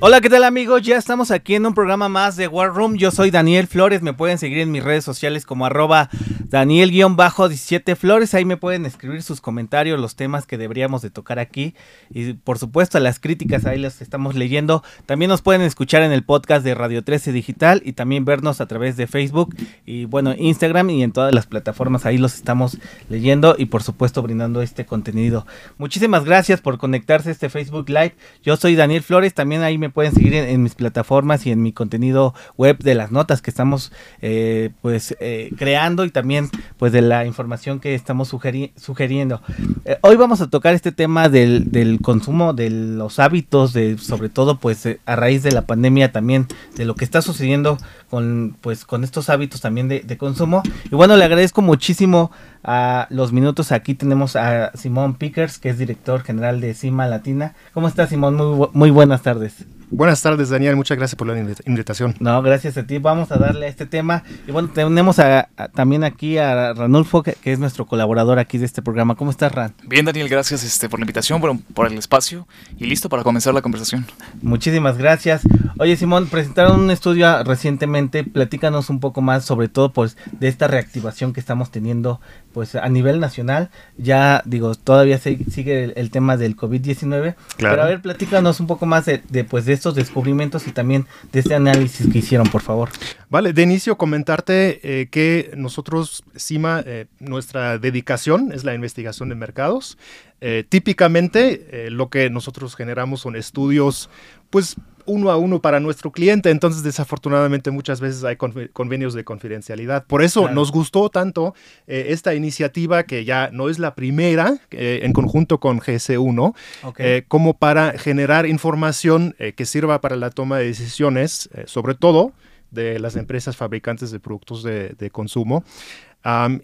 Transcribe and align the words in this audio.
Hola, 0.00 0.20
¿qué 0.20 0.30
tal 0.30 0.44
amigos? 0.44 0.82
Ya 0.82 0.96
estamos 0.96 1.32
aquí 1.32 1.56
en 1.56 1.66
un 1.66 1.74
programa 1.74 2.08
más 2.08 2.36
de 2.36 2.46
War 2.46 2.72
Room. 2.72 2.96
Yo 2.96 3.10
soy 3.10 3.32
Daniel 3.32 3.66
Flores. 3.66 4.00
Me 4.00 4.12
pueden 4.12 4.38
seguir 4.38 4.58
en 4.58 4.70
mis 4.70 4.84
redes 4.84 5.02
sociales 5.02 5.44
como 5.44 5.66
arroba 5.66 6.08
Daniel-17 6.50 7.94
Flores. 7.94 8.32
Ahí 8.34 8.44
me 8.44 8.56
pueden 8.56 8.86
escribir 8.86 9.22
sus 9.22 9.40
comentarios, 9.40 10.00
los 10.00 10.16
temas 10.16 10.46
que 10.46 10.56
deberíamos 10.56 11.02
de 11.02 11.10
tocar 11.10 11.38
aquí. 11.38 11.74
Y 12.10 12.32
por 12.32 12.58
supuesto 12.58 12.98
las 13.00 13.20
críticas 13.20 13.66
ahí 13.66 13.78
las 13.78 14.00
estamos 14.00 14.34
leyendo. 14.34 14.82
También 15.04 15.28
nos 15.28 15.42
pueden 15.42 15.62
escuchar 15.62 16.02
en 16.02 16.12
el 16.12 16.24
podcast 16.24 16.64
de 16.64 16.74
Radio 16.74 17.04
13 17.04 17.32
Digital 17.32 17.82
y 17.84 17.92
también 17.92 18.24
vernos 18.24 18.60
a 18.60 18.66
través 18.66 18.96
de 18.96 19.06
Facebook 19.06 19.54
y 19.84 20.06
bueno, 20.06 20.34
Instagram 20.36 20.90
y 20.90 21.02
en 21.02 21.12
todas 21.12 21.34
las 21.34 21.46
plataformas. 21.46 22.06
Ahí 22.06 22.16
los 22.16 22.34
estamos 22.34 22.78
leyendo 23.10 23.54
y 23.58 23.66
por 23.66 23.82
supuesto 23.82 24.22
brindando 24.22 24.62
este 24.62 24.86
contenido. 24.86 25.46
Muchísimas 25.76 26.24
gracias 26.24 26.60
por 26.60 26.78
conectarse 26.78 27.28
a 27.28 27.32
este 27.32 27.50
Facebook 27.50 27.90
Live. 27.90 28.14
Yo 28.42 28.56
soy 28.56 28.74
Daniel 28.74 29.02
Flores. 29.02 29.34
También 29.34 29.62
ahí 29.62 29.76
me 29.76 29.90
pueden 29.90 30.14
seguir 30.14 30.34
en, 30.34 30.62
mis 30.62 30.74
plataformas 30.74 31.46
y 31.46 31.50
en 31.50 31.62
mi 31.62 31.72
contenido 31.72 32.34
web 32.56 32.78
de 32.78 32.94
las 32.94 33.12
notas 33.12 33.42
que 33.42 33.50
estamos 33.50 33.92
eh, 34.22 34.70
pues 34.80 35.14
eh, 35.20 35.50
creando 35.56 36.04
y 36.04 36.10
también 36.10 36.37
pues 36.76 36.92
de 36.92 37.02
la 37.02 37.24
información 37.24 37.80
que 37.80 37.94
estamos 37.94 38.28
sugiriendo. 38.28 39.42
Eh, 39.84 39.98
hoy 40.02 40.16
vamos 40.16 40.40
a 40.40 40.48
tocar 40.48 40.74
este 40.74 40.92
tema 40.92 41.28
del, 41.28 41.70
del, 41.70 42.00
consumo, 42.00 42.52
de 42.52 42.70
los 42.70 43.18
hábitos, 43.18 43.72
de 43.72 43.98
sobre 43.98 44.28
todo 44.28 44.58
pues 44.58 44.88
a 45.06 45.16
raíz 45.16 45.42
de 45.42 45.52
la 45.52 45.62
pandemia 45.62 46.12
también 46.12 46.46
de 46.76 46.84
lo 46.84 46.94
que 46.94 47.04
está 47.04 47.22
sucediendo 47.22 47.78
con 48.10 48.56
pues 48.60 48.84
con 48.84 49.04
estos 49.04 49.28
hábitos 49.28 49.60
también 49.60 49.88
de 49.88 50.18
consumo. 50.18 50.62
Y 50.90 50.94
bueno, 50.94 51.16
le 51.16 51.24
agradezco 51.24 51.62
muchísimo 51.62 52.30
a 52.70 53.06
los 53.08 53.32
minutos. 53.32 53.72
Aquí 53.72 53.94
tenemos 53.94 54.36
a 54.36 54.70
Simón 54.76 55.14
Pickers, 55.14 55.58
que 55.58 55.70
es 55.70 55.78
director 55.78 56.22
general 56.22 56.60
de 56.60 56.74
CIMA 56.74 57.06
Latina. 57.06 57.54
¿Cómo 57.72 57.88
estás, 57.88 58.10
Simón? 58.10 58.36
Muy, 58.36 58.68
muy 58.74 58.90
buenas 58.90 59.22
tardes. 59.22 59.64
Buenas 59.90 60.20
tardes, 60.20 60.50
Daniel. 60.50 60.76
Muchas 60.76 60.98
gracias 60.98 61.16
por 61.16 61.26
la 61.26 61.38
invitación. 61.64 62.14
No, 62.20 62.42
gracias 62.42 62.76
a 62.76 62.86
ti. 62.86 62.98
Vamos 62.98 63.32
a 63.32 63.38
darle 63.38 63.66
a 63.66 63.68
este 63.70 63.86
tema. 63.86 64.22
Y 64.46 64.50
bueno, 64.50 64.68
tenemos 64.68 65.18
a, 65.18 65.48
también 65.74 66.04
aquí 66.04 66.36
a 66.36 66.74
Ranulfo, 66.74 67.22
que, 67.22 67.36
es 67.42 67.58
nuestro 67.58 67.86
colaborador 67.86 68.38
aquí 68.38 68.58
de 68.58 68.66
este 68.66 68.82
programa. 68.82 69.14
¿Cómo 69.14 69.30
estás, 69.30 69.50
Ran? 69.50 69.72
Bien, 69.84 70.04
Daniel. 70.04 70.28
Gracias 70.28 70.62
este, 70.62 70.90
por 70.90 71.00
la 71.00 71.04
invitación, 71.04 71.40
por, 71.40 71.58
por 71.72 71.86
el 71.86 71.96
espacio 71.96 72.46
y 72.76 72.84
listo 72.84 73.08
para 73.08 73.22
comenzar 73.22 73.54
la 73.54 73.62
conversación. 73.62 74.04
Muchísimas 74.42 74.98
gracias. 74.98 75.40
Oye, 75.78 75.96
Simón, 75.96 76.26
presentaron 76.26 76.80
un 76.80 76.90
estudio 76.90 77.42
recientemente. 77.44 78.24
Platícanos 78.24 78.90
un 78.90 79.00
poco 79.00 79.22
más, 79.22 79.46
sobre 79.46 79.68
todo, 79.68 79.94
pues, 79.94 80.18
de 80.32 80.48
esta 80.48 80.68
reactivación 80.68 81.32
que 81.32 81.40
estamos 81.40 81.70
teniendo, 81.70 82.20
pues, 82.58 82.74
a 82.74 82.88
nivel 82.88 83.20
nacional. 83.20 83.70
Ya, 83.98 84.42
digo, 84.44 84.74
todavía 84.74 85.16
sigue 85.18 85.92
el, 85.94 86.10
tema 86.10 86.36
del 86.36 86.56
COVID-19. 86.56 87.06
Claro. 87.06 87.36
Pero 87.56 87.82
a 87.82 87.86
ver, 87.86 88.02
platícanos 88.02 88.58
un 88.58 88.66
poco 88.66 88.84
más 88.84 89.06
de, 89.06 89.22
de 89.28 89.44
pues, 89.44 89.64
de 89.64 89.74
estos 89.74 89.94
descubrimientos 89.94 90.66
y 90.66 90.72
también 90.72 91.06
de 91.30 91.38
este 91.38 91.54
análisis 91.54 92.10
que 92.12 92.18
hicieron, 92.18 92.48
por 92.48 92.62
favor. 92.62 92.88
Vale, 93.30 93.52
de 93.52 93.62
inicio 93.62 93.96
comentarte 93.96 94.80
eh, 94.82 95.06
que 95.06 95.52
nosotros, 95.56 96.24
CIMA, 96.36 96.82
eh, 96.84 97.06
nuestra 97.20 97.78
dedicación 97.78 98.50
es 98.50 98.64
la 98.64 98.74
investigación 98.74 99.28
de 99.28 99.36
mercados. 99.36 99.96
Eh, 100.40 100.64
típicamente 100.68 101.90
lo 101.90 102.10
que 102.10 102.28
nosotros 102.28 102.74
generamos 102.74 103.20
son 103.20 103.36
estudios, 103.36 104.10
pues 104.50 104.74
uno 105.08 105.30
a 105.30 105.36
uno 105.36 105.60
para 105.60 105.80
nuestro 105.80 106.12
cliente. 106.12 106.50
Entonces, 106.50 106.82
desafortunadamente, 106.82 107.70
muchas 107.70 108.00
veces 108.00 108.22
hay 108.22 108.36
convenios 108.36 109.14
de 109.14 109.24
confidencialidad. 109.24 110.06
Por 110.06 110.22
eso 110.22 110.48
nos 110.50 110.70
gustó 110.70 111.08
tanto 111.08 111.54
eh, 111.86 112.06
esta 112.10 112.34
iniciativa, 112.34 113.02
que 113.02 113.24
ya 113.24 113.50
no 113.52 113.68
es 113.68 113.78
la 113.78 113.94
primera, 113.94 114.58
eh, 114.70 115.00
en 115.02 115.12
conjunto 115.12 115.58
con 115.58 115.80
GS1, 115.80 116.54
eh, 116.98 117.24
como 117.26 117.54
para 117.54 117.98
generar 117.98 118.46
información 118.46 119.34
que 119.56 119.64
sirva 119.64 120.00
para 120.00 120.16
la 120.16 120.30
toma 120.30 120.58
de 120.58 120.66
decisiones, 120.66 121.48
sobre 121.66 121.94
todo 121.94 122.32
de 122.70 122.98
las 122.98 123.16
empresas 123.16 123.56
fabricantes 123.56 124.10
de 124.10 124.20
productos 124.20 124.62
de, 124.62 125.10
consumo. 125.10 125.64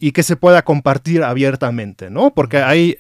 y 0.00 0.12
que 0.12 0.22
se 0.22 0.36
pueda 0.36 0.62
compartir 0.62 1.22
abiertamente, 1.22 2.10
¿no? 2.10 2.34
Porque 2.34 2.58
hay 2.58 2.98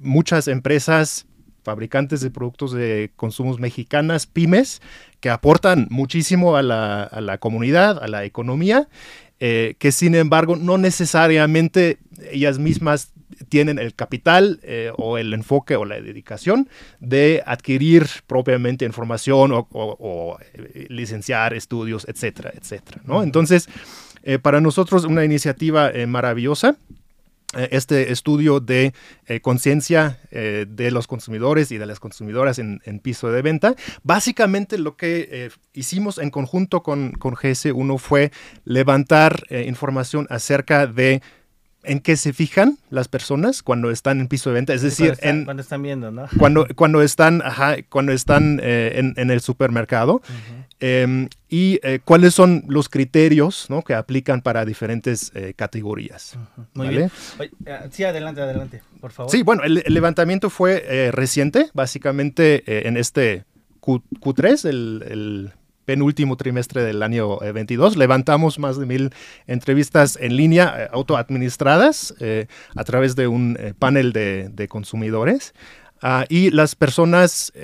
muchas 0.00 0.48
empresas 0.48 1.27
fabricantes 1.68 2.22
de 2.22 2.30
productos 2.30 2.72
de 2.72 3.10
consumos 3.14 3.60
mexicanas, 3.60 4.26
pymes, 4.26 4.80
que 5.20 5.28
aportan 5.28 5.86
muchísimo 5.90 6.56
a 6.56 6.62
la, 6.62 7.36
comunidad, 7.40 8.02
a 8.02 8.08
la 8.08 8.24
economía, 8.24 8.88
eh, 9.38 9.74
que 9.78 9.92
sin 9.92 10.14
embargo 10.14 10.56
no 10.56 10.78
necesariamente 10.78 11.98
ellas 12.32 12.58
mismas 12.58 13.12
tienen 13.50 13.78
el 13.78 13.94
capital 13.94 14.60
eh, 14.62 14.90
o 14.96 15.18
el 15.18 15.34
enfoque 15.34 15.76
o 15.76 15.84
la 15.84 16.00
dedicación 16.00 16.70
de 17.00 17.42
adquirir 17.44 18.06
propiamente 18.26 18.86
información 18.86 19.50
o, 19.52 20.38
eh, 20.40 20.86
licenciar 20.88 21.52
estudios, 21.52 22.06
etcétera, 22.08 22.50
etcétera. 22.58 23.02
¿no? 23.04 23.22
Entonces, 23.22 23.68
para 24.42 24.60
nosotros 24.60 25.04
una 25.04 25.24
iniciativa 25.24 25.90
maravillosa 26.06 26.76
este 27.54 28.12
estudio 28.12 28.60
de 28.60 28.92
eh, 29.26 29.40
conciencia 29.40 30.20
eh, 30.30 30.66
de 30.68 30.90
los 30.90 31.06
consumidores 31.06 31.72
y 31.72 31.78
de 31.78 31.86
las 31.86 31.98
consumidoras 31.98 32.58
en, 32.58 32.80
piso 33.02 33.30
de 33.30 33.42
venta. 33.42 33.74
Básicamente 34.02 34.76
lo 34.76 34.96
que 34.96 35.50
hicimos 35.72 36.18
en 36.18 36.30
conjunto 36.30 36.82
con, 36.82 37.12
con 37.12 37.34
GS1 37.34 37.98
fue 37.98 38.32
levantar 38.64 39.46
información 39.50 40.26
acerca 40.30 40.86
de 40.86 41.22
en 41.88 42.00
qué 42.00 42.16
se 42.16 42.32
fijan 42.32 42.78
las 42.90 43.08
personas 43.08 43.62
cuando 43.62 43.90
están 43.90 44.20
en 44.20 44.28
piso 44.28 44.50
de 44.50 44.54
venta, 44.54 44.74
es 44.74 44.82
decir, 44.82 45.16
cuando, 45.20 45.44
cuando 45.44 45.62
están 45.62 45.82
viendo, 45.82 46.10
¿no? 46.10 46.26
Cuando, 46.38 46.66
cuando 46.74 47.02
están, 47.02 47.42
cuando 47.88 48.12
están 48.12 48.60
en, 48.62 49.14
en, 49.16 49.30
el 49.30 49.40
supermercado. 49.40 50.22
Em, 50.80 51.28
y 51.48 51.80
eh, 51.82 51.98
cuáles 52.04 52.34
son 52.34 52.62
los 52.68 52.88
criterios 52.88 53.68
¿no? 53.68 53.82
que 53.82 53.94
aplican 53.94 54.42
para 54.42 54.64
diferentes 54.64 55.32
eh, 55.34 55.52
categorías. 55.56 56.38
Muy 56.74 56.88
bien. 56.88 57.10
Eh, 57.66 57.88
sí, 57.90 58.04
adelante, 58.04 58.42
adelante, 58.42 58.82
por 59.00 59.10
favor. 59.10 59.32
Sí, 59.32 59.42
bueno, 59.42 59.64
el, 59.64 59.82
levantamiento 59.86 60.50
fue 60.50 61.10
reciente, 61.12 61.70
básicamente 61.74 62.86
en 62.86 62.96
este 62.96 63.44
Q, 63.80 64.02
3 64.34 64.64
el, 64.66 65.52
penúltimo 65.88 66.36
trimestre 66.36 66.82
del 66.82 67.02
año 67.02 67.38
22. 67.38 67.96
Levantamos 67.96 68.58
más 68.58 68.78
de 68.78 68.84
mil 68.84 69.10
entrevistas 69.46 70.18
en 70.20 70.36
línea 70.36 70.90
autoadministradas 70.92 72.14
a 72.76 72.84
través 72.84 73.16
de 73.16 73.26
un 73.26 73.56
panel 73.78 74.12
de, 74.12 74.66
consumidores. 74.68 75.54
Ah, 76.02 76.26
y 76.28 76.50
las 76.50 76.74
personas, 76.74 77.54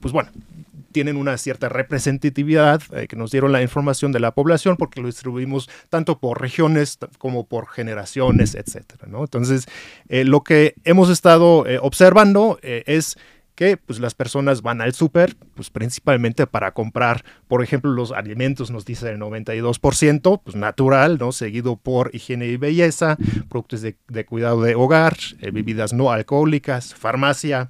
pues 0.00 0.12
bueno, 0.12 0.30
tienen 0.94 1.16
una 1.16 1.36
cierta 1.36 1.68
representatividad, 1.68 2.80
eh, 2.92 3.08
que 3.08 3.16
nos 3.16 3.32
dieron 3.32 3.50
la 3.50 3.60
información 3.60 4.12
de 4.12 4.20
la 4.20 4.30
población 4.30 4.76
porque 4.76 5.00
lo 5.00 5.08
distribuimos 5.08 5.68
tanto 5.90 6.20
por 6.20 6.40
regiones 6.40 6.98
como 7.18 7.46
por 7.46 7.68
generaciones, 7.68 8.54
etcétera, 8.54 9.08
¿no? 9.08 9.22
Entonces, 9.22 9.66
eh, 10.08 10.24
lo 10.24 10.42
que 10.44 10.76
hemos 10.84 11.10
estado 11.10 11.66
eh, 11.66 11.78
observando 11.82 12.58
es 12.62 13.18
que 13.54 13.76
pues, 13.76 14.00
las 14.00 14.14
personas 14.14 14.62
van 14.62 14.80
al 14.80 14.94
súper 14.94 15.36
pues, 15.54 15.70
principalmente 15.70 16.46
para 16.46 16.72
comprar, 16.72 17.24
por 17.48 17.62
ejemplo, 17.62 17.90
los 17.92 18.12
alimentos, 18.12 18.70
nos 18.70 18.84
dice 18.84 19.10
el 19.10 19.18
92%, 19.18 20.40
pues 20.42 20.56
natural, 20.56 21.18
¿no? 21.18 21.32
Seguido 21.32 21.76
por 21.76 22.14
higiene 22.14 22.46
y 22.46 22.56
belleza, 22.56 23.16
productos 23.48 23.82
de, 23.82 23.96
de 24.08 24.24
cuidado 24.24 24.62
de 24.62 24.74
hogar, 24.74 25.16
bebidas 25.52 25.92
no 25.92 26.10
alcohólicas, 26.10 26.94
farmacia, 26.94 27.68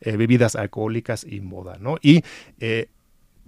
eh, 0.00 0.16
bebidas 0.16 0.56
alcohólicas 0.56 1.24
y 1.24 1.40
moda, 1.40 1.78
¿no? 1.80 1.96
Y 2.02 2.22
eh, 2.60 2.88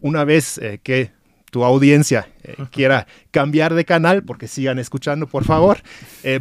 una 0.01 0.25
vez 0.25 0.57
eh, 0.59 0.81
que 0.83 1.11
tu 1.51 1.63
audiencia 1.63 2.27
quiera 2.73 3.07
cambiar 3.31 3.75
de 3.75 3.85
canal, 3.85 4.23
porque 4.23 4.49
sigan 4.49 4.79
escuchando, 4.79 5.27
por 5.27 5.45
favor, 5.45 5.79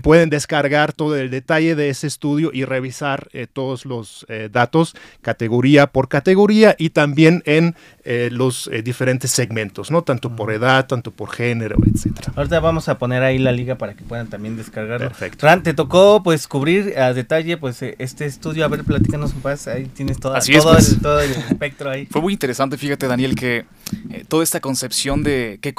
pueden 0.02 0.30
descargar 0.30 0.94
todo 0.94 1.16
el 1.16 1.30
detalle 1.30 1.76
de 1.76 1.90
ese 1.90 2.08
estudio 2.08 2.52
y 2.54 2.66
revisar 2.66 3.30
todos 3.54 3.86
los 3.86 4.26
datos 4.52 4.96
categoría 5.22 5.88
por 5.88 6.10
categoría 6.10 6.76
y 6.78 6.90
también 6.90 7.44
en 7.46 7.76
los 8.32 8.70
diferentes 8.84 9.32
segmentos, 9.32 9.92
¿no? 9.92 10.04
Tanto 10.04 10.36
por 10.36 10.52
edad, 10.52 10.88
tanto 10.88 11.12
por 11.12 11.30
género, 11.32 11.78
etcétera. 11.94 12.34
Ahorita 12.36 12.60
vamos 12.60 12.90
a 12.90 12.98
poner 12.98 13.24
ahí 13.24 13.38
la 13.38 13.52
liga 13.52 13.76
para 13.76 13.94
que 13.94 14.04
puedan 14.04 14.28
también 14.28 14.58
descargarlo. 14.58 15.08
Perfecto. 15.08 15.46
Ran, 15.46 15.64
te 15.64 15.74
tocó 15.74 16.24
pues 16.24 16.48
cubrir 16.48 16.98
a 16.98 17.14
detalle 17.14 17.58
pues 17.58 17.82
este 17.82 18.26
estudio, 18.26 18.66
a 18.66 18.68
ver, 18.68 18.84
platícanos 18.84 19.34
un 19.34 19.42
poco, 19.42 19.56
ahí 19.68 19.86
tienes 19.86 20.20
toda, 20.20 20.40
todo, 20.40 20.74
pues. 20.74 20.92
el, 20.92 21.00
todo, 21.00 21.20
el, 21.20 21.32
espectro 21.32 21.90
ahí. 21.90 22.06
Fue 22.12 22.22
muy 22.22 22.34
interesante, 22.34 22.78
fíjate 22.78 23.08
Daniel, 23.08 23.36
que 23.36 23.66
toda 24.28 24.44
esta 24.44 24.60
concepción 24.60 25.24
de 25.24 25.60
qué, 25.62 25.74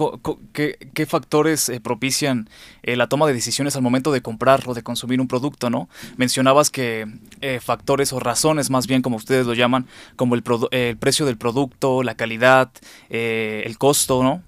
qué, 0.52 1.06
factores 1.06 1.68
eh, 1.68 1.80
propician 1.80 2.48
eh, 2.82 2.96
la 2.96 3.08
toma 3.08 3.26
de 3.26 3.32
decisiones 3.32 3.76
al 3.76 3.82
momento 3.82 4.12
de 4.12 4.20
comprar 4.20 4.62
o 4.66 4.74
de 4.74 4.82
consumir 4.82 5.20
un 5.20 5.28
producto, 5.28 5.70
¿no? 5.70 5.88
Mencionabas 6.16 6.70
que 6.70 7.06
eh, 7.40 7.60
factores 7.60 8.12
o 8.12 8.20
razones, 8.20 8.70
más 8.70 8.86
bien 8.86 9.02
como 9.02 9.16
ustedes 9.16 9.46
lo 9.46 9.54
llaman, 9.54 9.86
como 10.16 10.34
el, 10.34 10.42
precio 10.42 11.26
del 11.26 11.36
producto, 11.36 12.02
la 12.02 12.14
calidad, 12.14 12.70
el 13.08 13.78
costo, 13.78 14.22
¿no? 14.22 14.42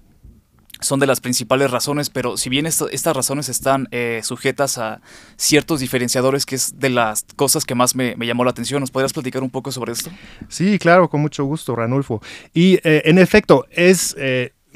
son 0.79 0.99
de 0.99 1.05
las 1.05 1.19
principales 1.19 1.69
razones, 1.69 2.09
pero 2.09 2.37
si 2.37 2.49
bien 2.49 2.65
estas 2.65 3.15
razones 3.15 3.49
están 3.49 3.87
sujetas 4.23 4.79
a 4.79 4.99
ciertos 5.35 5.79
diferenciadores, 5.79 6.47
que 6.47 6.55
es 6.55 6.79
de 6.79 6.89
las 6.89 7.23
cosas 7.35 7.65
que 7.65 7.75
más 7.75 7.95
me, 7.95 8.15
llamó 8.17 8.43
la 8.43 8.49
atención, 8.49 8.79
¿nos 8.79 8.89
podrías 8.89 9.13
platicar 9.13 9.43
un 9.43 9.51
poco 9.51 9.71
sobre 9.71 9.91
esto? 9.91 10.09
Sí, 10.49 10.79
claro, 10.79 11.07
con 11.07 11.21
mucho 11.21 11.45
gusto, 11.45 11.75
Ranulfo. 11.75 12.19
Y 12.51 12.79
en 12.83 13.19
efecto, 13.19 13.67
es... 13.69 14.15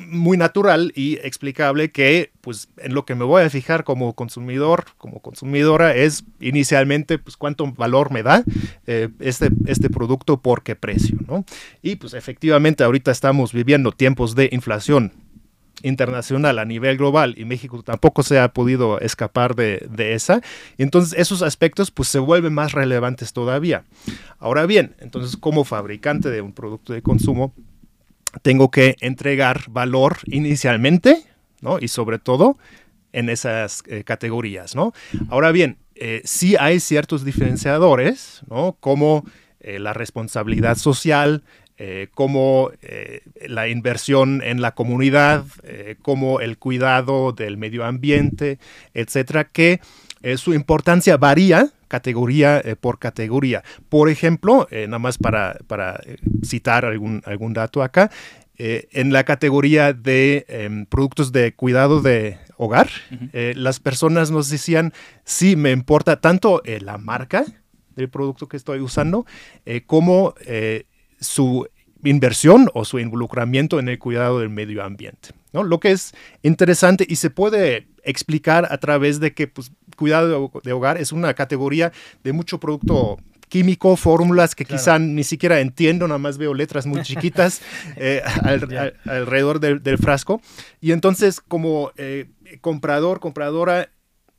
muy 0.07 0.37
natural 0.37 0.91
y 0.95 1.15
explicable 1.23 1.91
que 1.91 2.31
pues 2.41 2.69
en 2.77 2.93
lo 2.93 3.05
que 3.05 3.15
me 3.15 3.25
voy 3.25 3.43
a 3.43 3.49
fijar 3.49 3.83
como 3.83 4.13
consumidor, 4.13 4.85
como 4.97 5.19
consumidora 5.21 5.95
es 5.95 6.23
inicialmente 6.39 7.17
pues 7.17 7.37
cuánto 7.37 7.71
valor 7.71 8.11
me 8.11 8.23
da 8.23 8.43
este, 8.85 9.49
este 9.65 9.89
producto 9.89 10.41
por 10.41 10.63
qué 10.63 10.75
precio, 10.75 11.17
¿no? 11.27 11.45
Y 11.81 11.95
pues 11.95 12.13
efectivamente 12.13 12.83
ahorita 12.83 13.11
estamos 13.11 13.53
viviendo 13.53 13.91
tiempos 13.91 14.35
de 14.35 14.49
inflación 14.51 15.11
internacional 15.83 16.59
a 16.59 16.65
nivel 16.65 16.97
global 16.97 17.35
y 17.37 17.45
México 17.45 17.81
tampoco 17.83 18.23
se 18.23 18.39
ha 18.39 18.53
podido 18.53 18.99
escapar 18.99 19.55
de, 19.55 20.13
esa. 20.13 20.41
Y 20.77 20.83
entonces 20.83 21.17
esos 21.17 21.41
aspectos 21.41 21.91
pues 21.91 22.09
se 22.09 22.19
vuelven 22.19 22.53
más 22.53 22.71
relevantes 22.73 23.33
todavía. 23.33 23.83
Ahora 24.39 24.65
bien, 24.65 24.95
entonces 24.99 25.37
como 25.37 25.63
fabricante 25.63 26.29
de 26.29 26.41
un 26.41 26.53
producto 26.53 26.93
de 26.93 27.01
consumo, 27.01 27.53
tengo 28.41 28.71
que 28.71 28.95
entregar 28.99 29.63
valor 29.69 30.17
inicialmente, 30.25 31.23
¿no? 31.61 31.79
Y 31.79 31.87
sobre 31.87 32.19
todo 32.19 32.57
en 33.13 33.29
esas 33.29 33.83
eh, 33.87 34.03
categorías, 34.03 34.75
¿no? 34.75 34.93
Ahora 35.29 35.51
bien, 35.51 35.77
eh, 35.95 36.21
sí 36.25 36.57
hay 36.59 36.81
ciertos 36.81 37.23
diferenciadores, 37.23 38.41
¿no? 38.49 38.75
Como 38.79 39.25
eh, 39.61 39.79
la 39.79 39.93
responsabilidad 39.93 40.75
social, 40.75 41.43
eh, 41.77 42.09
como 42.13 42.71
la 43.47 43.67
inversión 43.67 44.41
en 44.41 44.61
la 44.61 44.75
comunidad, 44.75 45.43
como 46.01 46.39
el 46.39 46.57
cuidado 46.57 47.33
del 47.33 47.57
medio 47.57 47.83
ambiente, 47.83 48.59
etcétera, 48.93 49.43
que 49.45 49.81
su 50.37 50.53
importancia 50.53 51.17
varía 51.17 51.69
categoría 51.87 52.61
por 52.81 52.99
categoría. 52.99 53.63
Por 53.89 54.09
ejemplo, 54.09 54.67
nada 54.71 54.99
más 54.99 55.17
para, 55.17 55.57
citar 56.43 56.85
algún, 56.85 57.21
algún 57.25 57.53
dato 57.53 57.83
acá, 57.83 58.11
en 58.57 59.13
la 59.13 59.23
categoría 59.23 59.93
de 59.93 60.45
em, 60.47 60.85
productos 60.85 61.31
de 61.31 61.53
cuidado 61.53 62.01
de 62.01 62.39
hogar, 62.57 62.89
las 63.33 63.79
personas 63.79 64.31
nos 64.31 64.49
decían, 64.49 64.93
sí, 65.23 65.55
me 65.55 65.71
importa 65.71 66.19
tanto 66.21 66.61
la 66.79 66.97
marca 66.97 67.45
del 67.95 68.09
producto 68.09 68.47
que 68.47 68.57
estoy 68.57 68.79
usando, 68.79 69.25
como 69.85 70.33
su 71.19 71.67
inversión 72.03 72.69
o 72.73 72.85
su 72.85 72.99
involucramiento 72.99 73.79
en 73.79 73.89
el 73.89 73.99
cuidado 73.99 74.39
del 74.39 74.49
medio 74.49 74.83
ambiente. 74.83 75.29
¿no? 75.53 75.63
Lo 75.63 75.79
que 75.79 75.91
es 75.91 76.13
interesante 76.43 77.05
y 77.07 77.15
se 77.15 77.29
puede 77.29 77.87
explicar 78.03 78.67
a 78.71 78.77
través 78.77 79.19
de 79.19 79.33
que 79.33 79.47
pues, 79.47 79.71
cuidado 79.95 80.51
de 80.63 80.73
hogar 80.73 80.97
es 80.97 81.11
una 81.11 81.33
categoría 81.33 81.91
de 82.23 82.33
mucho 82.33 82.59
producto 82.59 83.17
químico, 83.49 83.95
fórmulas 83.95 84.55
que 84.55 84.65
quizá 84.65 84.99
ni 84.99 85.23
siquiera 85.23 85.59
entiendo, 85.59 86.07
nada 86.07 86.17
más 86.17 86.37
veo 86.37 86.53
letras 86.53 86.85
muy 86.85 87.01
chiquitas 87.03 87.61
eh, 87.95 88.21
alrededor 89.05 89.59
del, 89.59 89.97
frasco. 89.97 90.41
Y 90.81 90.91
entonces 90.91 91.41
como 91.41 91.91
eh, 91.97 92.27
comprador, 92.61 93.19
compradora, 93.19 93.89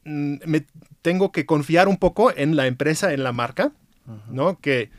mm, 0.04 0.36
me 0.44 0.66
tengo 1.02 1.32
que 1.32 1.46
confiar 1.46 1.88
un 1.88 1.96
poco 1.96 2.32
en 2.36 2.56
la 2.56 2.66
empresa, 2.66 3.12
en 3.12 3.22
la 3.22 3.32
marca, 3.32 3.72
¿no? 4.30 4.60
Que 4.60 4.90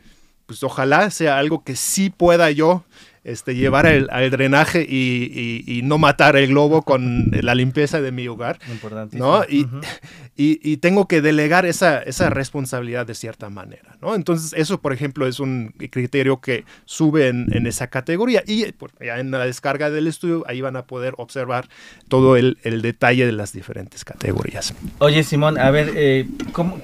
pues 0.45 0.63
ojalá 0.63 1.11
sea 1.11 1.37
algo 1.37 1.63
que 1.63 1.75
sí 1.75 2.09
pueda 2.09 2.49
yo 2.51 2.83
este, 3.27 3.55
llevar 3.55 3.85
el, 3.85 4.07
al 4.09 4.31
drenaje 4.31 4.83
y, 4.87 5.81
no 5.83 5.97
matar 5.97 6.37
el 6.37 6.47
globo 6.47 6.81
con 6.81 7.29
la 7.31 7.55
limpieza 7.55 8.01
de 8.01 8.11
mi 8.11 8.27
hogar. 8.27 8.57
¿no? 9.11 9.43
Y, 9.43 9.67
y, 10.37 10.77
tengo 10.77 11.07
que 11.07 11.21
delegar 11.21 11.65
esa, 11.65 11.99
esa 11.99 12.29
responsabilidad 12.29 13.05
de 13.05 13.15
cierta 13.15 13.49
manera. 13.49 13.97
¿no? 14.01 14.15
Entonces, 14.15 14.53
eso, 14.55 14.79
por 14.79 14.93
ejemplo, 14.93 15.27
es 15.27 15.41
un 15.41 15.73
criterio 15.91 16.39
que 16.39 16.63
sube 16.85 17.27
en, 17.27 17.67
esa 17.67 17.87
categoría. 17.87 18.43
Y 18.47 18.65
ya 19.01 19.19
en 19.19 19.31
la 19.31 19.45
descarga 19.45 19.89
del 19.89 20.07
estudio, 20.07 20.45
ahí 20.47 20.61
van 20.61 20.77
a 20.77 20.83
poder 20.83 21.13
observar 21.17 21.67
todo 22.07 22.37
el, 22.37 22.57
detalle 22.63 23.25
de 23.25 23.33
las 23.33 23.51
diferentes 23.51 24.05
categorías. 24.05 24.73
Oye, 24.99 25.23
Simón, 25.23 25.59
a 25.59 25.69
ver, 25.69 25.91
eh, 25.95 26.27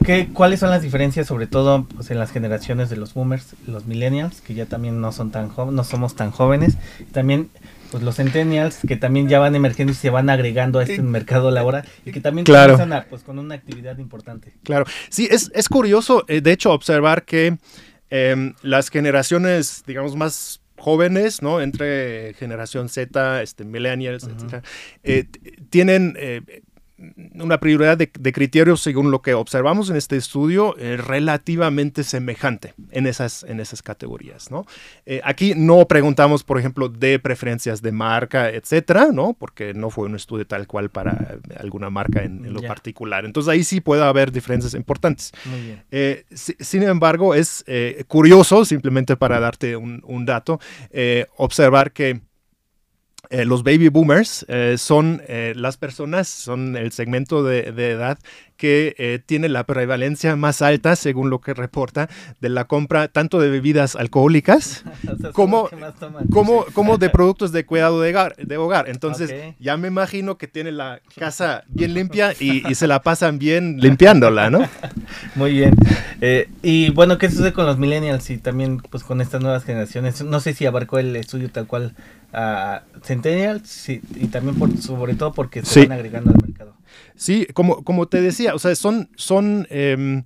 qué, 0.06 0.28
¿cuáles 0.34 0.60
son 0.60 0.72
las 0.72 0.82
diferencias, 0.82 1.28
sobre 1.28 1.48
todo 1.48 1.86
pues, 1.86 2.12
en 2.12 2.20
las 2.20 2.32
generaciones 2.32 2.90
de 2.90 2.98
los 2.98 3.14
boomers, 3.14 3.56
los 3.66 3.86
millennials, 3.86 4.42
que 4.42 4.56
ya 4.56 4.66
también 4.66 5.00
no 5.00 5.14
son 5.14 5.32
tan 5.32 5.48
jóvenes, 5.48 5.76
no 5.76 5.84
somos 5.86 6.16
tan 6.16 6.33
jóvenes. 6.34 6.78
También 7.12 7.50
pues 7.94 8.02
los 8.02 8.16
centennials 8.16 8.80
que 8.88 8.96
también 8.96 9.30
ya 9.30 9.38
van 9.38 9.56
emergiendo 9.56 9.92
y 9.92 9.96
se 9.96 10.10
van 10.10 10.28
agregando 10.32 10.80
a 10.80 10.84
este 10.84 11.00
mercado 11.04 11.52
laboral 11.52 11.88
y 12.06 12.12
que 12.12 12.22
también 12.22 12.44
claro. 12.44 12.76
pues, 13.08 13.22
con 13.22 13.38
una 13.38 13.54
actividad 13.54 14.00
importante. 14.00 14.52
Claro, 14.64 14.86
sí, 15.10 15.28
es, 15.30 15.52
es 15.54 15.70
curioso, 15.70 16.26
eh, 16.28 16.42
de 16.42 16.52
hecho, 16.54 16.72
observar 16.72 17.24
que 17.24 17.58
em, 18.10 18.56
las 18.64 18.90
generaciones, 18.90 19.84
digamos, 19.86 20.16
más 20.16 20.60
jóvenes, 20.76 21.44
¿no? 21.44 21.62
Entre 21.62 22.34
generación 22.34 22.90
Z, 22.90 23.44
este, 23.44 23.64
millennials, 23.64 24.24
etcétera, 24.24 24.64
eh, 25.04 25.26
tienen 25.70 26.16
eh, 26.18 26.42
una 27.36 27.60
prioridad 27.60 27.98
de, 27.98 28.34
criterios, 28.34 28.82
según 28.82 29.12
lo 29.12 29.22
que 29.22 29.34
observamos 29.34 29.90
en 29.90 29.96
este 29.96 30.16
estudio, 30.18 30.78
es 30.78 31.04
relativamente 31.04 32.04
semejante 32.04 32.74
en 32.92 33.08
esas, 33.08 33.44
en 33.44 33.60
esas 33.60 33.82
categorías. 33.82 34.52
¿no? 34.52 34.66
Eh, 35.06 35.22
aquí 35.24 35.54
no 35.56 35.88
preguntamos, 35.88 36.44
por 36.44 36.60
ejemplo, 36.60 36.90
de 36.90 37.20
preferencias 37.20 37.82
de 37.82 37.92
marca, 37.92 38.50
etcétera, 38.50 39.10
¿no? 39.12 39.34
porque 39.34 39.74
no 39.74 39.90
fue 39.90 40.06
un 40.06 40.16
estudio 40.16 40.46
tal 40.46 40.68
cual 40.68 40.90
para 40.90 41.40
alguna 41.58 41.90
marca 41.90 42.24
en, 42.24 42.54
lo 42.54 42.62
particular. 42.62 43.26
Entonces 43.26 43.50
ahí 43.50 43.64
sí 43.64 43.82
puede 43.82 44.04
haber 44.04 44.32
diferencias 44.32 44.74
importantes. 44.74 45.32
Eh, 45.92 46.26
sin 46.34 46.84
embargo, 46.84 47.36
es 47.36 47.64
eh, 47.68 48.04
curioso, 48.08 48.66
simplemente 48.66 49.16
para 49.16 49.40
darte 49.40 49.76
un 49.76 50.26
dato, 50.26 50.60
observar 51.38 51.92
que 51.92 52.22
eh, 53.30 53.46
los 53.46 53.64
baby 53.64 53.88
boomers 53.88 54.46
eh, 54.50 54.76
son 54.78 55.22
eh, 55.28 55.54
las 55.56 55.78
personas, 55.78 56.28
son 56.28 56.76
el 56.76 56.92
segmento 56.92 57.42
de, 57.42 57.62
edad 57.70 58.20
que 58.58 59.22
tiene 59.26 59.50
la 59.50 59.66
prevalencia 59.66 60.36
más 60.36 60.62
alta, 60.62 60.96
según 60.96 61.30
lo 61.30 61.42
que 61.42 61.54
reporta, 61.54 62.10
de 62.40 62.50
la 62.50 62.66
compra 62.66 63.08
tanto 63.08 63.40
de 63.40 63.50
bebidas 63.50 63.96
alcohólicas 63.96 64.86
como, 65.34 65.70
como, 66.32 66.66
como, 66.74 66.98
de 66.98 67.10
productos 67.10 67.52
de 67.52 67.66
cuidado 67.66 68.00
de 68.00 68.12
hogar. 68.12 68.36
De 68.38 68.56
hogar. 68.56 68.88
Entonces, 68.88 69.34
ya 69.60 69.76
me 69.76 69.90
imagino 69.90 70.38
que 70.38 70.48
tiene 70.48 70.72
la 70.72 71.02
casa 71.18 71.64
bien 71.68 71.94
limpia 71.94 72.34
y, 72.40 72.66
y 72.70 72.76
se 72.76 72.88
la 72.88 73.02
pasan 73.02 73.38
bien 73.38 73.82
limpiándola, 73.82 74.50
¿no? 74.50 74.70
Muy 75.36 75.54
bien. 75.54 75.76
y 76.62 76.92
bueno, 76.92 77.18
¿qué 77.18 77.30
sucede 77.30 77.52
con 77.52 77.66
los 77.66 77.78
millennials 77.78 78.30
y 78.30 78.38
también 78.38 78.78
pues 78.78 79.04
con 79.04 79.20
estas 79.20 79.42
nuevas 79.42 79.66
generaciones? 79.66 80.24
No 80.24 80.40
sé 80.40 80.54
si 80.54 80.66
abarcó 80.66 81.00
el 81.00 81.16
estudio 81.18 81.50
tal 81.50 81.68
cual 81.68 81.94
a 82.34 82.84
Centennial 83.04 83.62
y 84.16 84.28
también 84.28 84.58
por, 84.58 84.76
sobre 84.78 85.16
todo 85.16 85.34
porque 85.34 85.64
se 85.64 85.82
van 85.82 85.94
agregando 85.94 86.32
al 86.32 86.38
mercado. 86.42 86.76
Sí, 87.16 87.48
como, 87.54 87.84
como 87.84 88.08
te 88.08 88.22
decía, 88.22 88.56
o 88.56 88.60
sea, 88.60 88.76
son, 88.76 89.10
son, 89.16 89.68
em, 89.70 90.24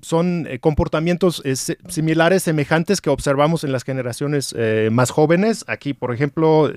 son 0.00 0.46
eh, 0.48 0.58
comportamientos 0.60 1.42
eh, 1.44 1.54
similares, 1.88 2.42
semejantes 2.42 3.00
que 3.00 3.10
observamos 3.10 3.64
en 3.64 3.72
las 3.72 3.84
generaciones 3.84 4.54
eh, 4.56 4.88
más 4.90 5.10
jóvenes. 5.10 5.64
Aquí, 5.68 5.92
por 5.92 6.12
ejemplo, 6.14 6.72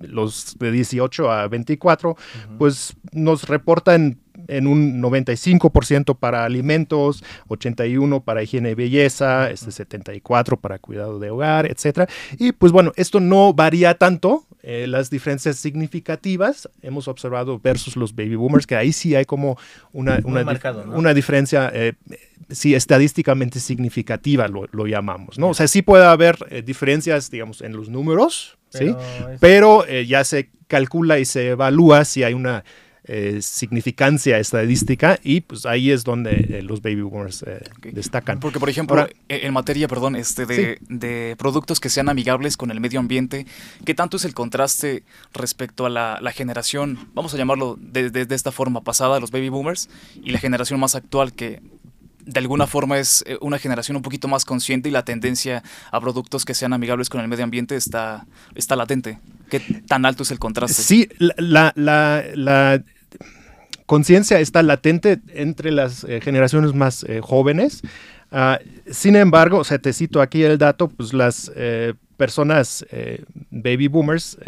los 0.00 0.56
de 0.58 0.70
18 0.70 1.30
a 1.30 1.48
24, 1.48 2.16
pues 2.58 2.94
nos 3.12 3.48
reportan 3.48 4.18
en 4.48 4.66
un 4.66 5.00
95% 5.00 6.18
para 6.18 6.44
alimentos, 6.44 7.22
81% 7.48 8.24
para 8.24 8.42
higiene 8.42 8.70
y 8.70 8.74
belleza, 8.74 9.50
este 9.50 9.70
74% 9.70 10.58
para 10.58 10.78
cuidado 10.78 11.18
de 11.18 11.30
hogar, 11.30 11.66
etc. 11.66 12.10
Y 12.38 12.52
pues 12.52 12.72
bueno, 12.72 12.92
esto 12.96 13.20
no 13.20 13.52
varía 13.52 13.94
tanto, 13.94 14.48
eh, 14.62 14.86
las 14.88 15.08
diferencias 15.08 15.56
significativas 15.56 16.68
hemos 16.82 17.06
observado 17.06 17.60
versus 17.60 17.96
los 17.96 18.14
baby 18.14 18.34
boomers, 18.34 18.66
que 18.66 18.74
ahí 18.74 18.92
sí 18.92 19.14
hay 19.14 19.24
como 19.24 19.56
una, 19.92 20.20
una, 20.24 21.14
diferencia, 21.14 21.70
eh, 21.72 21.92
sí, 22.50 22.74
estadísticamente 22.74 23.60
significativa, 23.60 24.48
lo, 24.48 24.86
llamamos, 24.86 25.38
¿no? 25.38 25.50
O 25.50 25.54
sea, 25.54 25.68
sí 25.68 25.82
puede 25.82 26.04
haber 26.04 26.36
eh, 26.50 26.62
diferencias, 26.62 27.30
digamos, 27.30 27.62
en 27.62 27.76
los 27.76 27.88
números, 27.88 28.58
¿sí? 28.70 28.94
Pero 29.38 29.86
ya 29.86 30.24
se 30.24 30.50
calcula 30.66 31.18
y 31.18 31.24
se 31.24 31.48
evalúa 31.48 32.04
si 32.04 32.24
hay 32.24 32.34
una 32.34 32.64
eh, 33.08 33.40
significancia 33.42 34.38
estadística 34.38 35.18
y 35.22 35.40
pues 35.40 35.66
ahí 35.66 35.90
es 35.90 36.04
donde 36.04 36.30
eh, 36.30 36.62
los 36.62 36.82
baby 36.82 37.02
boomers 37.02 37.42
eh, 37.46 37.62
destacan. 37.92 38.38
Porque 38.38 38.60
por 38.60 38.68
ejemplo, 38.68 39.08
e, 39.28 39.46
en 39.46 39.52
materia, 39.52 39.88
perdón, 39.88 40.14
este 40.14 40.46
de, 40.46 41.34
productos 41.38 41.80
que 41.80 41.88
sean 41.88 42.08
amigables 42.08 42.56
con 42.56 42.70
el 42.70 42.80
medio 42.80 43.00
ambiente, 43.00 43.46
¿qué 43.84 43.94
tanto 43.94 44.18
es 44.18 44.24
el 44.24 44.34
contraste 44.34 45.04
respecto 45.32 45.86
a 45.86 45.90
la, 45.90 46.32
generación, 46.32 47.08
vamos 47.14 47.32
a 47.32 47.38
llamarlo 47.38 47.78
de, 47.80 48.10
de, 48.10 48.34
esta 48.34 48.52
forma 48.52 48.82
pasada, 48.82 49.18
los 49.18 49.30
baby 49.30 49.48
boomers, 49.48 49.88
y 50.22 50.30
la 50.30 50.38
generación 50.38 50.78
más 50.78 50.94
actual 50.94 51.32
que 51.32 51.62
de 52.28 52.40
alguna 52.40 52.66
forma 52.66 52.98
es 52.98 53.24
eh, 53.26 53.38
una 53.40 53.58
generación 53.58 53.96
un 53.96 54.02
poquito 54.02 54.28
más 54.28 54.44
consciente 54.44 54.90
y 54.90 54.92
la 54.92 55.02
tendencia 55.02 55.62
a 55.90 56.00
productos 56.00 56.44
que 56.44 56.54
sean 56.54 56.74
amigables 56.74 57.08
con 57.08 57.22
el 57.22 57.28
medio 57.28 57.42
ambiente 57.42 57.74
está, 57.74 58.26
está 58.54 58.76
latente. 58.76 59.18
¿Qué 59.48 59.60
tan 59.60 60.04
alto 60.04 60.24
es 60.24 60.30
el 60.30 60.38
contraste? 60.38 60.82
Sí, 60.82 61.08
la, 61.18 61.72
la, 61.74 62.84
conciencia 63.88 64.38
está 64.38 64.62
latente 64.62 65.18
entre 65.34 65.72
las 65.72 66.04
eh, 66.04 66.20
generaciones 66.20 66.74
más 66.74 67.02
eh, 67.02 67.20
jóvenes. 67.20 67.82
Ah, 68.30 68.60
sin 68.88 69.16
embargo, 69.16 69.58
o 69.58 69.64
sea, 69.64 69.78
te 69.78 69.92
cito 69.92 70.20
aquí 70.20 70.44
el 70.44 70.58
dato, 70.58 70.88
pues 70.88 71.12
las 71.12 71.50
personas 72.16 72.84
baby 73.50 73.88
boomers 73.88 74.38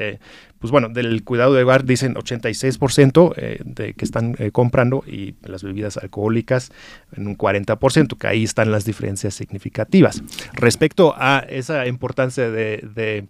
pues 0.61 0.70
bueno, 0.70 0.90
del 0.90 1.25
cuidado 1.25 1.54
de 1.54 1.62
hogar 1.62 1.85
dicen 1.85 2.14
86% 2.14 3.32
eh, 3.37 3.61
de 3.64 3.94
que 3.94 4.04
están 4.04 4.37
eh, 4.38 4.50
comprando 4.50 5.02
y 5.06 5.35
las 5.42 5.62
bebidas 5.62 5.97
alcohólicas 5.97 6.70
en 7.16 7.26
un 7.26 7.37
40%, 7.37 8.18
que 8.18 8.26
ahí 8.26 8.44
están 8.44 8.70
las 8.70 8.85
diferencias 8.85 9.35
significativas. 9.35 10.23
Respecto 10.52 11.14
a 11.16 11.38
esa 11.49 11.87
importancia 11.87 12.50
de, 12.50 13.26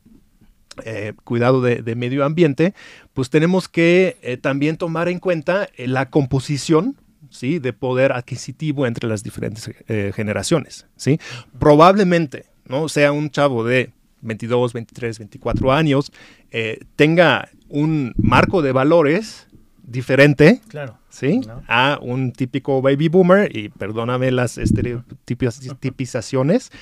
eh, 0.84 1.14
cuidado 1.24 1.60
de, 1.60 1.96
medio 1.96 2.24
ambiente, 2.24 2.74
pues 3.12 3.30
tenemos 3.30 3.68
que 3.68 4.38
también 4.42 4.76
tomar 4.76 5.08
en 5.08 5.18
cuenta 5.18 5.68
la 5.76 6.10
composición 6.10 6.96
¿sí? 7.30 7.58
de 7.58 7.72
poder 7.72 8.12
adquisitivo 8.12 8.86
entre 8.86 9.08
las 9.08 9.22
diferentes 9.22 9.70
generaciones. 10.14 10.86
¿sí? 10.96 11.18
Probablemente 11.58 12.46
¿no? 12.66 12.88
sea 12.88 13.12
un 13.12 13.30
chavo 13.30 13.64
de 13.64 13.92
22, 14.22 14.72
23, 14.72 15.18
24 15.18 15.72
años, 15.72 16.12
eh, 16.50 16.80
tenga 16.96 17.50
un 17.68 18.14
marco 18.16 18.62
de 18.62 18.72
valores 18.72 19.46
diferente 19.82 20.62
claro, 20.68 20.98
¿sí? 21.08 21.40
a 21.66 21.98
un 22.00 22.32
típico 22.32 22.80
baby 22.82 23.08
boomer, 23.08 23.54
y 23.54 23.68
perdóname 23.70 24.30
las 24.30 24.58
estereotipizaciones. 24.58 26.70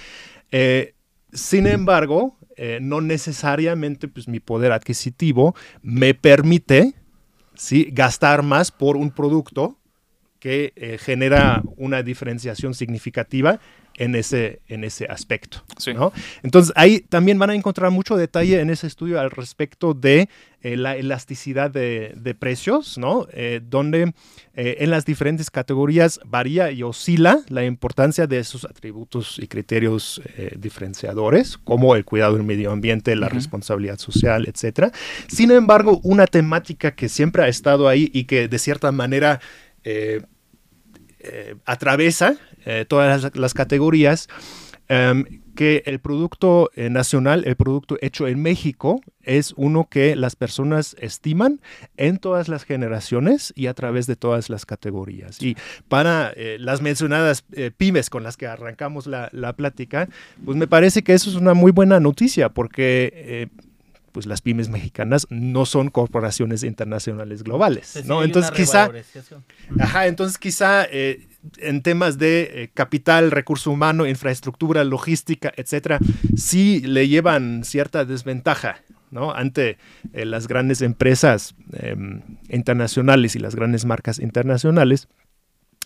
Eh, 0.51 0.95
sin 1.33 1.67
embargo, 1.67 2.37
eh, 2.57 2.79
no 2.81 3.01
necesariamente 3.01 4.09
pues, 4.09 4.29
mi 4.29 4.41
poder 4.41 4.73
adquisitivo 4.73 5.55
me 5.83 6.15
permite 6.15 6.95
¿sí? 7.55 7.89
gastar 7.93 8.43
más 8.43 8.71
por 8.71 8.97
un 8.97 9.11
producto 9.11 9.77
que 10.39 10.99
genera 11.01 11.63
una 11.77 12.03
diferenciación 12.03 12.75
significativa 12.75 13.61
en 13.99 14.15
ese, 14.15 14.61
en 14.69 14.85
ese 14.85 15.07
aspecto. 15.07 15.63
Entonces 16.43 16.73
ahí 16.77 17.01
también 17.01 17.39
van 17.39 17.51
a 17.51 17.55
encontrar 17.55 17.91
mucho 17.91 18.17
detalle 18.17 18.61
en 18.61 18.71
ese 18.71 18.87
estudio 18.87 19.21
al 19.21 19.31
respecto 19.31 19.93
de 19.93 20.29
eh, 20.63 20.77
la 20.77 20.97
elasticidad 20.97 21.71
de, 21.71 22.37
precios, 22.39 22.97
¿no? 22.99 23.27
Eh, 23.33 23.61
donde 23.63 24.13
eh, 24.55 24.77
en 24.81 24.91
las 24.91 25.05
diferentes 25.05 25.51
categorías 25.51 26.21
varía 26.25 26.71
y 26.71 26.83
oscila 26.83 27.41
la 27.49 27.65
importancia 27.65 28.27
de 28.27 28.39
esos 28.39 28.65
atributos 28.65 29.39
y 29.39 29.49
criterios 29.49 30.23
diferenciadores, 30.57 31.59
como 31.59 31.97
el 31.97 32.05
cuidado 32.05 32.35
del 32.35 32.45
medio 32.45 32.71
ambiente, 32.71 33.15
la 33.17 33.29
responsabilidad 33.29 33.99
social, 33.99 34.47
etc. 34.47 34.95
Sin 35.27 35.51
embargo, 35.51 36.01
una 36.05 36.27
temática 36.27 36.95
que 36.95 37.09
siempre 37.09 37.43
ha 37.43 37.49
estado 37.49 37.89
ahí 37.89 38.11
y 38.15 38.25
que 38.25 38.49
de 38.49 38.59
cierta 38.59 38.93
manera... 38.93 39.41
atraviesa 41.65 42.37
eh, 42.71 42.85
todas 42.87 43.35
las, 43.35 43.55
categorías, 43.55 44.29
em, 44.89 45.25
que 45.55 45.83
el 45.87 46.01
producto 46.01 46.71
eh, 46.75 46.91
nacional, 46.91 47.45
el 47.47 47.57
producto 47.57 47.97
hecho 48.03 48.29
en 48.29 48.43
México, 48.43 49.01
es 49.23 49.55
uno 49.57 49.89
que 49.89 50.17
las 50.17 50.37
personas 50.37 50.95
estiman 51.01 51.61
en 51.97 52.19
todas 52.19 52.49
las 52.49 52.65
generaciones 52.65 53.55
y 53.57 53.69
a 53.69 53.75
través 53.75 54.07
de 54.07 54.17
todas 54.17 54.51
las 54.51 54.67
categorías. 54.67 55.41
Y 55.43 55.57
para 55.89 56.31
eh, 56.37 56.59
las 56.61 56.83
mencionadas 56.83 57.45
pymes 57.79 58.11
con 58.11 58.23
las 58.23 58.37
que 58.37 58.47
arrancamos 58.47 59.07
la, 59.07 59.31
la, 59.33 59.55
plática, 59.55 60.09
pues 60.45 60.59
me 60.59 60.67
parece 60.67 61.03
que 61.03 61.15
eso 61.15 61.31
es 61.31 61.37
una 61.37 61.55
muy 61.55 61.73
buena 61.73 62.01
noticia 62.01 62.51
porque 62.51 63.49
pues 64.13 64.27
las 64.27 64.41
pymes 64.41 64.69
mexicanas 64.69 65.27
no 65.31 65.67
son 65.67 65.91
corporaciones 65.91 66.63
internacionales 66.63 67.43
globales, 67.43 68.05
¿no? 68.07 68.23
Entonces 68.23 68.51
quizá, 68.51 68.91
ajá, 69.79 70.07
entonces 70.07 70.39
quizá 70.39 70.85
eh, 70.85 71.29
en 71.59 71.83
temas 71.83 72.19
de 72.19 72.51
eh, 72.53 72.71
capital, 72.73 73.31
recurso 73.31 73.71
humano, 73.71 74.07
infraestructura, 74.07 74.85
logística, 74.85 75.53
etcétera, 75.57 75.99
sí 76.37 76.81
le 76.81 77.09
llevan 77.09 77.65
cierta 77.65 78.05
desventaja, 78.05 78.83
¿no? 79.11 79.33
Ante 79.33 79.79
eh, 80.13 80.25
las 80.25 80.49
grandes 80.49 80.83
empresas 80.83 81.55
em, 81.73 82.23
internacionales 82.49 83.37
y 83.37 83.39
las 83.39 83.55
grandes 83.55 83.85
marcas 83.85 84.19
internacionales. 84.19 85.09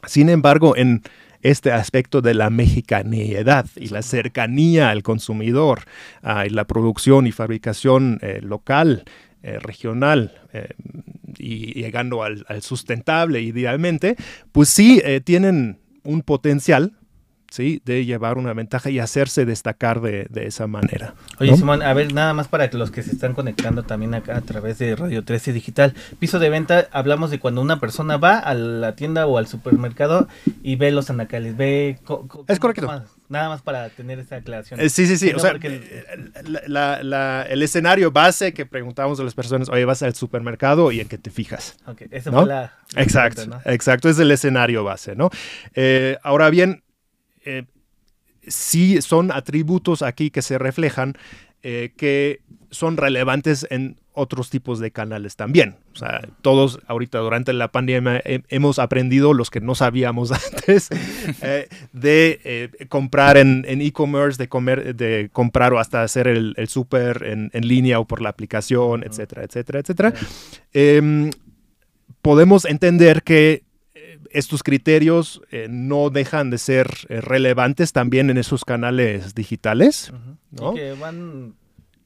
Sin 0.07 0.29
embargo, 0.29 0.76
en 0.76 1.02
este 1.42 1.72
aspecto 1.72 2.22
de 2.22 2.34
la 2.34 2.50
mexicanidad 2.50 3.66
y 3.76 3.88
la 3.88 4.02
cercanía 4.02 4.90
al 4.90 5.02
consumidor 5.02 5.82
ah, 6.22 6.46
y 6.46 6.50
la 6.50 6.64
producción 6.64 7.26
y 7.26 7.32
fabricación 7.32 8.18
eh, 8.22 8.40
local, 8.42 9.04
eh, 9.42 9.58
regional 9.58 10.40
eh, 10.52 10.68
y 11.38 11.75
llegando 11.75 12.22
al, 12.22 12.44
sustentable 12.62 13.40
idealmente, 13.40 14.16
pues 14.52 14.68
sí 14.68 15.02
tienen 15.25 15.78
un 16.04 16.22
potencial 16.22 16.92
¿sí? 17.52 17.82
De 17.85 18.06
llevar 18.06 18.38
una 18.38 18.54
ventaja 18.54 18.88
y 18.88 18.99
hacerse 18.99 19.44
destacar 19.44 20.00
de, 20.00 20.26
esa 20.35 20.66
manera. 20.66 21.14
Oye, 21.38 21.54
Simón, 21.54 21.82
a 21.82 21.92
ver, 21.92 22.14
nada 22.14 22.32
más 22.32 22.49
para 22.49 22.71
los 22.73 22.90
que 22.90 23.02
se 23.02 23.12
están 23.12 23.35
conectando 23.35 23.82
también 23.82 24.14
acá 24.14 24.38
a 24.38 24.40
través 24.40 24.78
de 24.78 24.97
Radio 24.97 25.23
13 25.23 25.52
Digital. 25.52 25.94
Piso 26.18 26.38
de 26.38 26.49
venta, 26.49 26.88
hablamos 26.92 27.30
de 27.30 27.38
cuando 27.38 27.61
una 27.61 27.78
persona 27.78 28.16
va 28.16 28.38
a 28.38 28.54
la 28.54 28.97
tienda 28.97 29.26
o 29.26 29.37
al 29.37 29.47
supermercado 29.47 30.28
y 30.62 30.76
ve 30.76 30.90
los 30.92 31.11
anacales, 31.11 31.56
ve... 31.56 31.99
Es 32.49 32.59
correcto. 32.59 32.90
Nada 33.28 33.49
más 33.49 33.62
para 33.62 33.88
tener 33.90 34.18
esa 34.18 34.37
aclaración. 34.37 34.80
Eh, 34.80 34.88
sí, 34.88 35.06
sí, 35.06 35.16
sí. 35.18 35.32
o 35.32 35.38
sea, 35.38 35.54
eh, 35.62 36.04
el 37.49 37.62
escenario 37.62 38.11
base 38.11 38.52
que 38.54 38.66
preguntamos 38.66 39.21
a 39.21 39.25
las 39.25 39.35
personas, 39.35 39.68
oye, 39.68 39.85
vas 39.85 40.02
al 40.02 40.14
supermercado 40.14 40.90
y 40.90 41.00
en 41.00 41.09
qué 41.09 41.18
te 41.18 41.30
fijas. 41.30 41.76
Ok, 41.87 42.02
esa 42.11 42.32
fue 42.32 42.47
la... 42.47 42.73
exacto, 42.97 43.42
exacto, 43.66 44.09
es 44.09 44.18
el 44.18 44.30
escenario 44.30 44.85
base, 44.85 45.16
¿no? 45.16 45.30
Eh, 45.75 46.18
ahora 46.23 46.50
bien, 46.50 46.82
eh, 47.44 47.64
sí 48.46 49.00
son 49.02 49.30
atributos 49.30 50.02
aquí 50.02 50.30
que 50.30 50.42
se 50.42 50.58
reflejan 50.58 51.14
eh, 51.64 51.92
que 51.96 52.40
son 52.70 52.96
relevantes 52.96 53.66
en 53.70 54.00
otros 54.14 54.50
tipos 54.50 54.80
de 54.80 54.90
canales 54.90 55.37
también. 55.37 55.76
O 55.94 55.96
sea, 55.96 56.20
todos 56.40 56.80
ahorita 56.88 57.18
durante 57.18 57.52
la 57.52 57.70
pandemia 57.70 58.20
hemos 58.25 58.80
aprendido, 58.80 59.32
los 59.32 59.49
que 59.49 59.61
no 59.61 59.76
sabíamos 59.76 60.32
antes, 60.52 60.88
eh, 61.40 61.68
de 61.92 62.70
comprar 62.88 63.37
en 63.37 63.64
e-commerce, 63.80 64.38
de, 64.38 64.49
comer, 64.49 64.96
de 64.96 65.30
comprar 65.32 65.72
o 65.72 65.78
hasta 65.78 66.02
hacer 66.02 66.26
el, 66.26 66.54
el 66.56 66.68
súper 66.68 67.22
en, 67.25 67.50
línea 67.66 68.00
o 68.00 68.06
por 68.06 68.20
la 68.20 68.30
aplicación, 68.30 69.04
etcétera, 69.04 69.44
etcétera, 69.44 69.78
etcétera. 69.78 70.14
Em, 70.72 71.30
podemos 72.22 72.64
entender 72.64 73.22
que 73.22 73.62
estos 74.32 74.62
criterios 74.62 75.42
eh, 75.50 75.66
no 75.70 76.10
dejan 76.10 76.50
de 76.50 76.58
ser 76.58 76.88
eh, 77.08 77.20
relevantes 77.20 77.92
también 77.92 78.30
en 78.30 78.38
esos 78.38 78.64
canales 78.64 79.34
digitales. 79.34 80.12
Y 80.52 80.74
que 80.74 80.92
van 80.94 81.54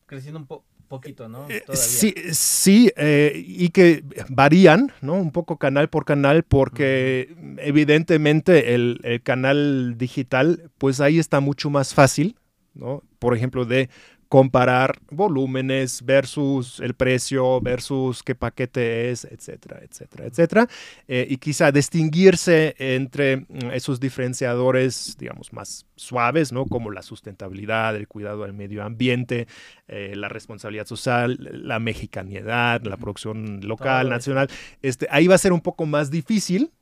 creciendo 0.07 0.41
un 0.41 0.47
poquito, 0.89 1.29
¿no? 1.29 1.49
Eh, 1.49 1.63
sí, 1.73 2.15
sí 2.33 2.93
y 3.35 3.71
que 3.71 4.05
varían, 4.29 4.93
¿no? 5.01 5.15
Un 5.15 5.33
poco 5.33 5.57
canal 5.57 5.89
por 5.89 6.05
canal, 6.05 6.43
porque 6.43 7.35
evidentemente 7.59 8.75
el, 8.75 9.01
el, 9.03 9.23
canal 9.23 9.97
digital, 9.99 10.71
pues 10.79 11.01
ahí 11.01 11.19
está 11.19 11.41
mucho 11.41 11.71
más 11.71 11.95
fácil, 11.95 12.37
¿no? 12.75 13.03
Por 13.19 13.37
ejemplo, 13.37 13.65
de 13.65 13.89
comparar 14.37 14.99
volúmenes 15.11 16.05
versus 16.05 16.79
el 16.81 16.93
precio, 16.93 17.59
versus 17.63 18.23
qué 18.23 18.35
paquete 18.35 19.11
es, 19.11 19.25
etcétera, 19.25 19.81
etcétera, 19.83 20.27
etcétera. 20.27 20.69
Eh, 21.09 21.27
y 21.31 21.39
quizá 21.39 21.73
distinguirse 21.73 22.75
entre 22.79 23.39
mm, 23.39 23.71
esos 23.73 23.99
diferenciadores, 23.99 25.17
digamos, 25.19 25.55
más 25.55 25.87
suaves, 25.97 26.53
¿no? 26.53 26.67
Como 26.67 26.91
la 26.91 27.01
sustentabilidad, 27.01 27.97
el 27.97 28.09
cuidado 28.09 28.43
del 28.43 28.53
medio 28.53 28.85
ambiente, 28.85 29.47
eh, 29.89 30.13
la 30.15 30.29
responsabilidad 30.29 30.85
social, 30.87 31.39
la 31.41 31.79
mexicanidad, 31.79 32.83
la 32.83 32.99
producción 32.99 33.61
local, 33.63 34.11
nacional. 34.11 34.51
Este, 34.83 35.07
ahí 35.11 35.29
va 35.29 35.37
a 35.37 35.39
ser 35.39 35.55
un 35.55 35.63
poco 35.63 35.87
más 35.87 36.11
difícil, 36.11 36.73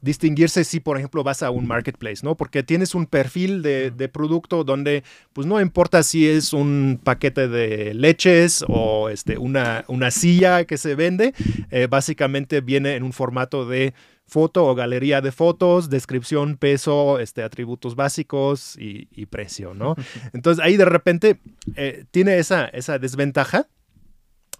distinguirse 0.00 0.64
si, 0.64 0.80
por 0.80 0.96
ejemplo, 0.96 1.24
vas 1.24 1.42
a 1.42 1.50
un 1.50 1.66
marketplace, 1.66 2.24
¿no? 2.24 2.36
Porque 2.36 2.62
tienes 2.62 2.94
un 2.94 3.06
perfil 3.06 3.62
de, 3.62 4.10
producto 4.12 4.64
donde, 4.64 5.02
pues 5.32 5.46
no 5.46 5.60
importa 5.60 6.02
si 6.02 6.26
es 6.26 6.52
un 6.52 7.00
paquete 7.02 7.48
de 7.48 7.94
leches 7.94 8.64
o 8.68 9.08
este, 9.08 9.38
una, 9.38 9.84
una 9.88 10.10
silla 10.10 10.64
que 10.64 10.78
se 10.78 10.94
vende, 10.94 11.34
eh, 11.70 11.86
básicamente 11.88 12.60
viene 12.60 12.94
en 12.94 13.02
un 13.02 13.12
formato 13.12 13.66
de 13.66 13.92
foto 14.26 14.66
o 14.66 14.74
galería 14.74 15.20
de 15.20 15.32
fotos, 15.32 15.90
descripción, 15.90 16.56
peso, 16.56 17.18
este, 17.18 17.42
atributos 17.42 17.96
básicos 17.96 18.76
y, 18.78 19.26
precio, 19.26 19.74
¿no? 19.74 19.94
Entonces 20.32 20.64
ahí 20.64 20.76
de 20.76 20.84
repente 20.84 21.40
eh, 21.76 22.04
tiene 22.10 22.38
esa, 22.38 22.66
esa 22.66 22.98
desventaja. 22.98 23.66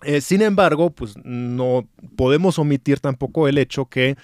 Eh, 0.02 0.20
sin 0.20 0.42
embargo, 0.42 0.90
pues 0.90 1.16
no 1.24 1.88
podemos 2.16 2.58
omitir 2.58 3.00
tampoco 3.00 3.48
el 3.48 3.58
hecho 3.58 3.86
que 3.86 4.16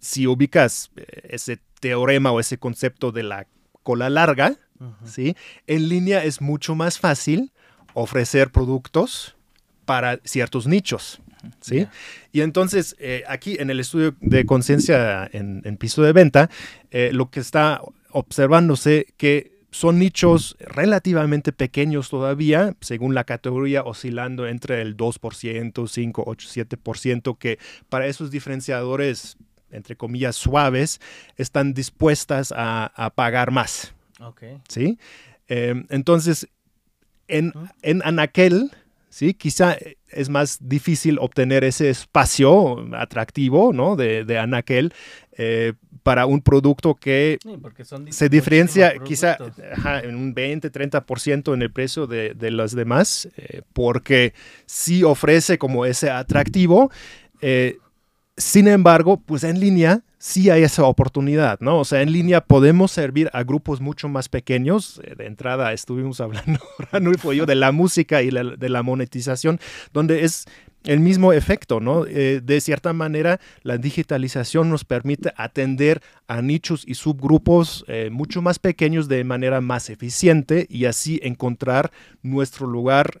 si 0.00 0.26
ubicas 0.26 0.90
eh, 0.96 1.28
ese 1.30 1.60
teorema 1.78 2.32
o 2.32 2.40
ese 2.40 2.58
concepto 2.58 3.12
de 3.12 3.22
la 3.22 3.46
cola 3.82 4.10
larga, 4.10 4.56
¿sí? 5.04 5.36
En 5.66 5.88
línea 5.88 6.24
es 6.24 6.40
mucho 6.40 6.74
más 6.74 6.98
fácil 6.98 7.52
ofrecer 7.94 8.50
productos 8.50 9.36
para 9.84 10.20
ciertos 10.24 10.66
nichos. 10.66 11.20
¿Sí? 11.60 11.86
Y 12.32 12.42
entonces, 12.42 12.96
eh, 12.98 13.24
aquí 13.26 13.56
en 13.58 13.70
el 13.70 13.80
estudio 13.80 14.14
de 14.20 14.44
conciencia 14.44 15.28
en, 15.32 15.76
piso 15.78 16.02
de 16.02 16.12
venta, 16.12 16.50
eh, 16.90 17.10
lo 17.14 17.30
que 17.30 17.40
está 17.40 17.80
observándose 18.10 19.06
que 19.16 19.60
son 19.70 19.98
nichos 19.98 20.56
relativamente 20.60 21.52
pequeños 21.52 22.10
todavía, 22.10 22.76
según 22.80 23.14
la 23.14 23.24
categoría, 23.24 23.84
oscilando 23.84 24.46
entre 24.46 24.82
el 24.82 24.96
2%, 24.96 25.88
5, 25.88 26.24
8, 26.26 26.48
7%, 26.48 27.38
que 27.38 27.58
para 27.88 28.06
esos 28.06 28.30
diferenciadores, 28.30 29.38
entre 29.72 29.96
comillas, 29.96 30.36
suaves, 30.36 31.00
están 31.36 31.74
dispuestas 31.74 32.52
a, 32.56 33.12
pagar 33.14 33.50
más. 33.50 33.94
¿Sí? 34.68 34.98
Em, 35.48 35.86
entonces, 35.90 36.48
en, 37.28 37.52
en 37.82 38.02
Anaquel, 38.04 38.70
¿sí? 39.10 39.34
Quizá 39.34 39.76
es 40.08 40.28
más 40.28 40.58
difícil 40.60 41.18
obtener 41.20 41.64
ese 41.64 41.90
espacio 41.90 42.86
atractivo, 42.94 43.72
¿no? 43.72 43.96
De, 43.96 44.24
de 44.24 44.38
Anaquel 44.38 44.94
eh, 45.32 45.74
para 46.02 46.26
un 46.26 46.40
producto 46.40 46.94
que 46.94 47.38
se 48.10 48.28
diferencia 48.28 48.94
quizá 49.04 49.36
en 50.02 50.16
un 50.16 50.32
20, 50.32 50.72
30% 50.72 51.52
en 51.52 51.62
el 51.62 51.70
precio 51.70 52.06
de, 52.06 52.34
de 52.34 52.50
los 52.50 52.74
demás, 52.74 53.28
eh, 53.36 53.62
porque 53.72 54.32
sí 54.64 55.02
ofrece 55.02 55.58
como 55.58 55.84
ese 55.84 56.10
atractivo. 56.10 56.90
Eh, 57.42 57.78
sin 58.40 58.68
embargo, 58.68 59.20
pues 59.20 59.44
en 59.44 59.60
línea 59.60 60.02
sí 60.18 60.50
hay 60.50 60.62
esa 60.62 60.84
oportunidad, 60.84 61.60
¿no? 61.60 61.78
O 61.78 61.84
sea, 61.84 62.02
en 62.02 62.12
línea 62.12 62.42
podemos 62.42 62.90
servir 62.90 63.30
a 63.32 63.42
grupos 63.42 63.80
mucho 63.80 64.08
más 64.08 64.28
pequeños. 64.28 65.00
Eh, 65.04 65.14
de 65.16 65.26
entrada 65.26 65.72
estuvimos 65.72 66.20
hablando, 66.20 66.60
Ranulfo 66.90 67.32
y 67.32 67.38
yo, 67.38 67.46
de 67.46 67.54
la 67.54 67.72
música 67.72 68.22
y 68.22 68.30
de 68.30 68.68
la 68.68 68.82
monetización, 68.82 69.60
donde 69.92 70.24
es 70.24 70.46
el 70.84 71.00
mismo 71.00 71.32
efecto, 71.32 71.80
¿no? 71.80 72.06
Eh, 72.06 72.40
de 72.42 72.60
cierta 72.60 72.92
manera, 72.92 73.38
la 73.62 73.76
digitalización 73.76 74.70
nos 74.70 74.84
permite 74.84 75.32
atender 75.36 76.00
a 76.26 76.40
nichos 76.40 76.84
y 76.86 76.94
subgrupos 76.94 77.84
eh, 77.86 78.08
mucho 78.10 78.40
más 78.40 78.58
pequeños 78.58 79.08
de 79.08 79.24
manera 79.24 79.60
más 79.60 79.90
eficiente 79.90 80.66
y 80.70 80.86
así 80.86 81.20
encontrar 81.22 81.92
nuestro 82.22 82.66
lugar 82.66 83.20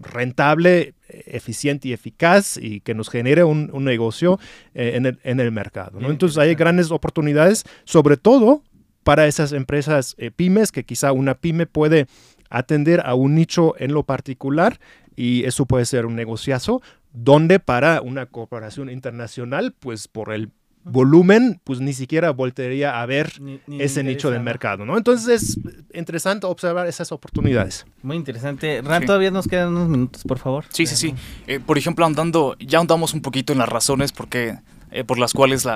rentable, 0.00 0.94
eficiente 1.08 1.88
y 1.88 1.92
eficaz 1.92 2.56
y 2.56 2.80
que 2.80 2.94
nos 2.94 3.10
genere 3.10 3.44
un, 3.44 3.70
negocio 3.84 4.38
eh, 4.74 5.00
en, 5.24 5.40
el, 5.40 5.52
mercado. 5.52 5.98
Entonces 6.00 6.38
hay 6.38 6.54
grandes 6.54 6.90
oportunidades, 6.90 7.64
sobre 7.84 8.16
todo 8.16 8.62
para 9.02 9.26
esas 9.26 9.52
empresas 9.52 10.14
eh, 10.18 10.30
pymes, 10.30 10.72
que 10.72 10.84
quizá 10.84 11.12
una 11.12 11.34
pyme 11.34 11.66
puede 11.66 12.06
atender 12.50 13.02
a 13.04 13.14
un 13.14 13.34
nicho 13.34 13.74
en 13.78 13.92
lo 13.92 14.04
particular 14.04 14.78
y 15.16 15.44
eso 15.44 15.66
puede 15.66 15.84
ser 15.86 16.06
un 16.06 16.14
negociazo, 16.14 16.82
donde 17.12 17.58
para 17.58 18.00
una 18.00 18.26
corporación 18.26 18.88
internacional, 18.90 19.74
pues 19.78 20.08
por 20.08 20.32
el 20.32 20.50
volumen, 20.84 21.60
pues 21.64 21.80
ni 21.80 21.92
siquiera 21.92 22.30
voltearía 22.30 23.00
a 23.00 23.06
ver 23.06 23.32
ese 23.78 24.02
nicho 24.02 24.30
del 24.30 24.42
mercado, 24.42 24.84
¿no? 24.84 24.96
Entonces 24.96 25.42
es 25.42 25.58
interesante 25.94 26.46
observar 26.46 26.86
esas 26.86 27.12
oportunidades. 27.12 27.86
Muy 28.02 28.16
interesante. 28.16 28.82
Ran, 28.82 29.06
todavía 29.06 29.30
nos 29.30 29.46
quedan 29.46 29.68
unos 29.68 29.88
minutos, 29.88 30.22
por 30.24 30.38
favor. 30.38 30.64
Sí, 30.70 30.86
sí, 30.86 30.96
sí. 30.96 31.14
Eh, 31.46 31.60
por 31.60 31.78
ejemplo, 31.78 32.04
andando, 32.04 32.56
ya 32.58 32.80
andamos 32.80 33.14
un 33.14 33.22
poquito 33.22 33.52
en 33.52 33.60
las 33.60 33.68
razones 33.68 34.12
porque 34.12 34.58
eh, 34.92 35.04
por 35.04 35.18
las 35.18 35.32
cuales 35.32 35.66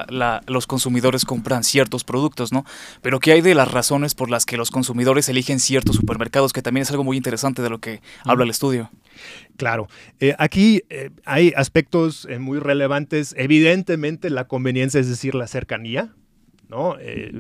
los 0.47 0.67
consumidores 0.67 1.25
compran 1.25 1.65
ciertos 1.65 2.05
productos, 2.05 2.53
¿no? 2.53 2.65
Pero 3.03 3.21
¿qué 3.21 3.33
hay 3.33 3.41
de 3.41 3.55
las 3.55 3.71
razones 3.71 4.15
por 4.15 4.31
las 4.31 4.47
que 4.47 4.57
los 4.57 4.71
consumidores 4.71 5.29
eligen 5.29 5.61
ciertos 5.61 5.97
supermercados? 5.97 6.53
Que 6.53 6.63
también 6.63 6.83
es 6.83 6.91
algo 6.91 7.05
muy 7.05 7.17
interesante 7.17 7.63
de 7.63 7.71
lo 7.71 7.79
que 7.79 8.01
habla 8.25 8.45
el 8.45 8.51
estudio. 8.51 8.91
Claro, 9.57 9.89
eh, 10.21 10.35
aquí 10.39 10.83
eh, 10.91 11.11
hay 11.25 11.53
aspectos 11.57 12.29
muy 12.39 12.59
relevantes. 12.59 13.35
Evidentemente 13.39 14.31
la 14.31 14.47
conveniencia, 14.47 15.01
es 15.01 15.09
decir, 15.09 15.35
la 15.35 15.47
cercanía. 15.47 16.15
¿No? 16.69 16.97
Eh, 16.99 17.33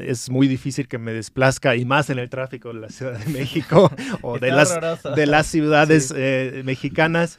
es 0.00 0.30
muy 0.30 0.48
difícil 0.48 0.88
que 0.88 0.98
me 0.98 1.12
desplazca 1.12 1.76
y 1.76 1.84
más 1.84 2.10
en 2.10 2.18
el 2.18 2.28
tráfico 2.28 2.72
de 2.72 2.80
la 2.80 2.88
Ciudad 2.88 3.18
de 3.18 3.32
México 3.32 3.90
o 4.22 4.38
de 4.38 4.50
las, 4.50 4.78
de 5.14 5.26
las 5.26 5.46
ciudades 5.46 6.12
eh, 6.16 6.62
mexicanas 6.64 7.38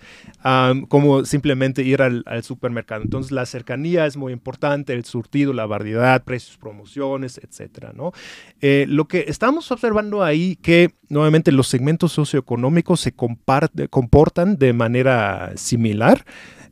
como 0.87 1.25
simplemente 1.25 1.83
ir 1.83 2.01
al, 2.01 2.23
supermercado. 2.41 3.03
Entonces 3.03 3.31
la 3.31 3.45
cercanía 3.45 4.05
es 4.05 4.15
muy 4.15 4.31
importante, 4.31 4.93
el 4.93 5.03
surtido, 5.03 5.51
la 5.51 5.65
variedad, 5.65 6.23
precios, 6.23 6.57
promociones, 6.57 7.39
etcétera, 7.43 7.91
¿no? 7.93 8.13
Eh, 8.61 8.85
lo 8.87 9.07
que 9.07 9.25
estamos 9.27 9.69
observando 9.71 10.23
ahí 10.23 10.55
que 10.55 10.91
nuevamente 11.09 11.51
los 11.51 11.67
segmentos 11.67 12.13
socioeconómicos 12.13 13.01
se 13.01 13.13
comportan 13.13 14.57
de 14.57 14.73
manera 14.73 15.51
similar. 15.55 16.23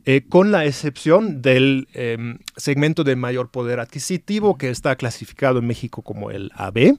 Eh, 0.08 0.22
con 0.28 0.52
la 0.52 0.64
excepción 0.64 1.42
del 1.42 1.88
em, 1.92 2.38
segmento 2.56 3.02
de 3.02 3.16
mayor 3.16 3.50
poder 3.50 3.80
adquisitivo 3.80 4.56
que 4.56 4.70
está 4.70 4.94
clasificado 4.94 5.58
en 5.58 5.66
México 5.66 6.02
como 6.02 6.30
el 6.30 6.52
AB, 6.54 6.96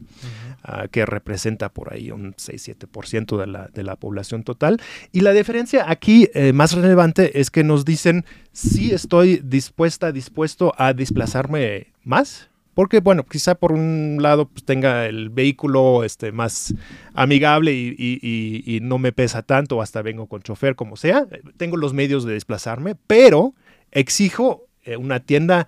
ah, 0.62 0.90
que 0.92 1.06
representa 1.06 1.70
por 1.70 1.94
ahí 1.94 2.12
un 2.12 2.34
6-7% 2.36 3.38
de 3.38 3.48
la, 3.48 3.70
de 3.70 3.84
la 3.84 3.96
población 3.96 4.44
total. 4.44 4.82
Y 5.14 5.22
la 5.22 5.32
diferencia 5.32 5.90
aquí 5.90 6.30
eh, 6.34 6.52
más 6.52 6.74
relevante 6.74 7.40
es 7.40 7.50
que 7.50 7.64
nos 7.64 7.86
dicen 7.86 8.26
si 8.52 8.92
estoy 8.92 9.42
dispuesta, 9.42 10.12
dispuesto 10.12 10.74
a 10.78 10.92
desplazarme 10.92 11.94
más 12.04 12.50
porque, 12.78 13.00
bueno, 13.00 13.26
quizá 13.26 13.56
por 13.56 13.72
un 13.72 14.20
lado 14.22 14.50
pues, 14.50 14.64
tenga 14.64 15.08
el 15.08 15.32
vehículo 15.32 16.04
este, 16.04 16.32
más 16.32 16.76
amigable 17.16 17.74
y, 17.74 18.80
no 18.84 19.00
me 19.00 19.12
pesa 19.12 19.42
tanto, 19.42 19.82
hasta 19.82 20.04
vengo 20.04 20.28
con 20.28 20.44
chofer, 20.44 20.76
como 20.76 20.96
sea. 20.96 21.26
Tengo 21.58 21.76
los 21.76 21.96
medios 21.96 22.24
de 22.24 22.34
desplazarme, 22.34 22.94
pero 23.08 23.56
exijo 23.90 24.68
eh, 24.84 24.96
una 24.96 25.22
tienda 25.22 25.68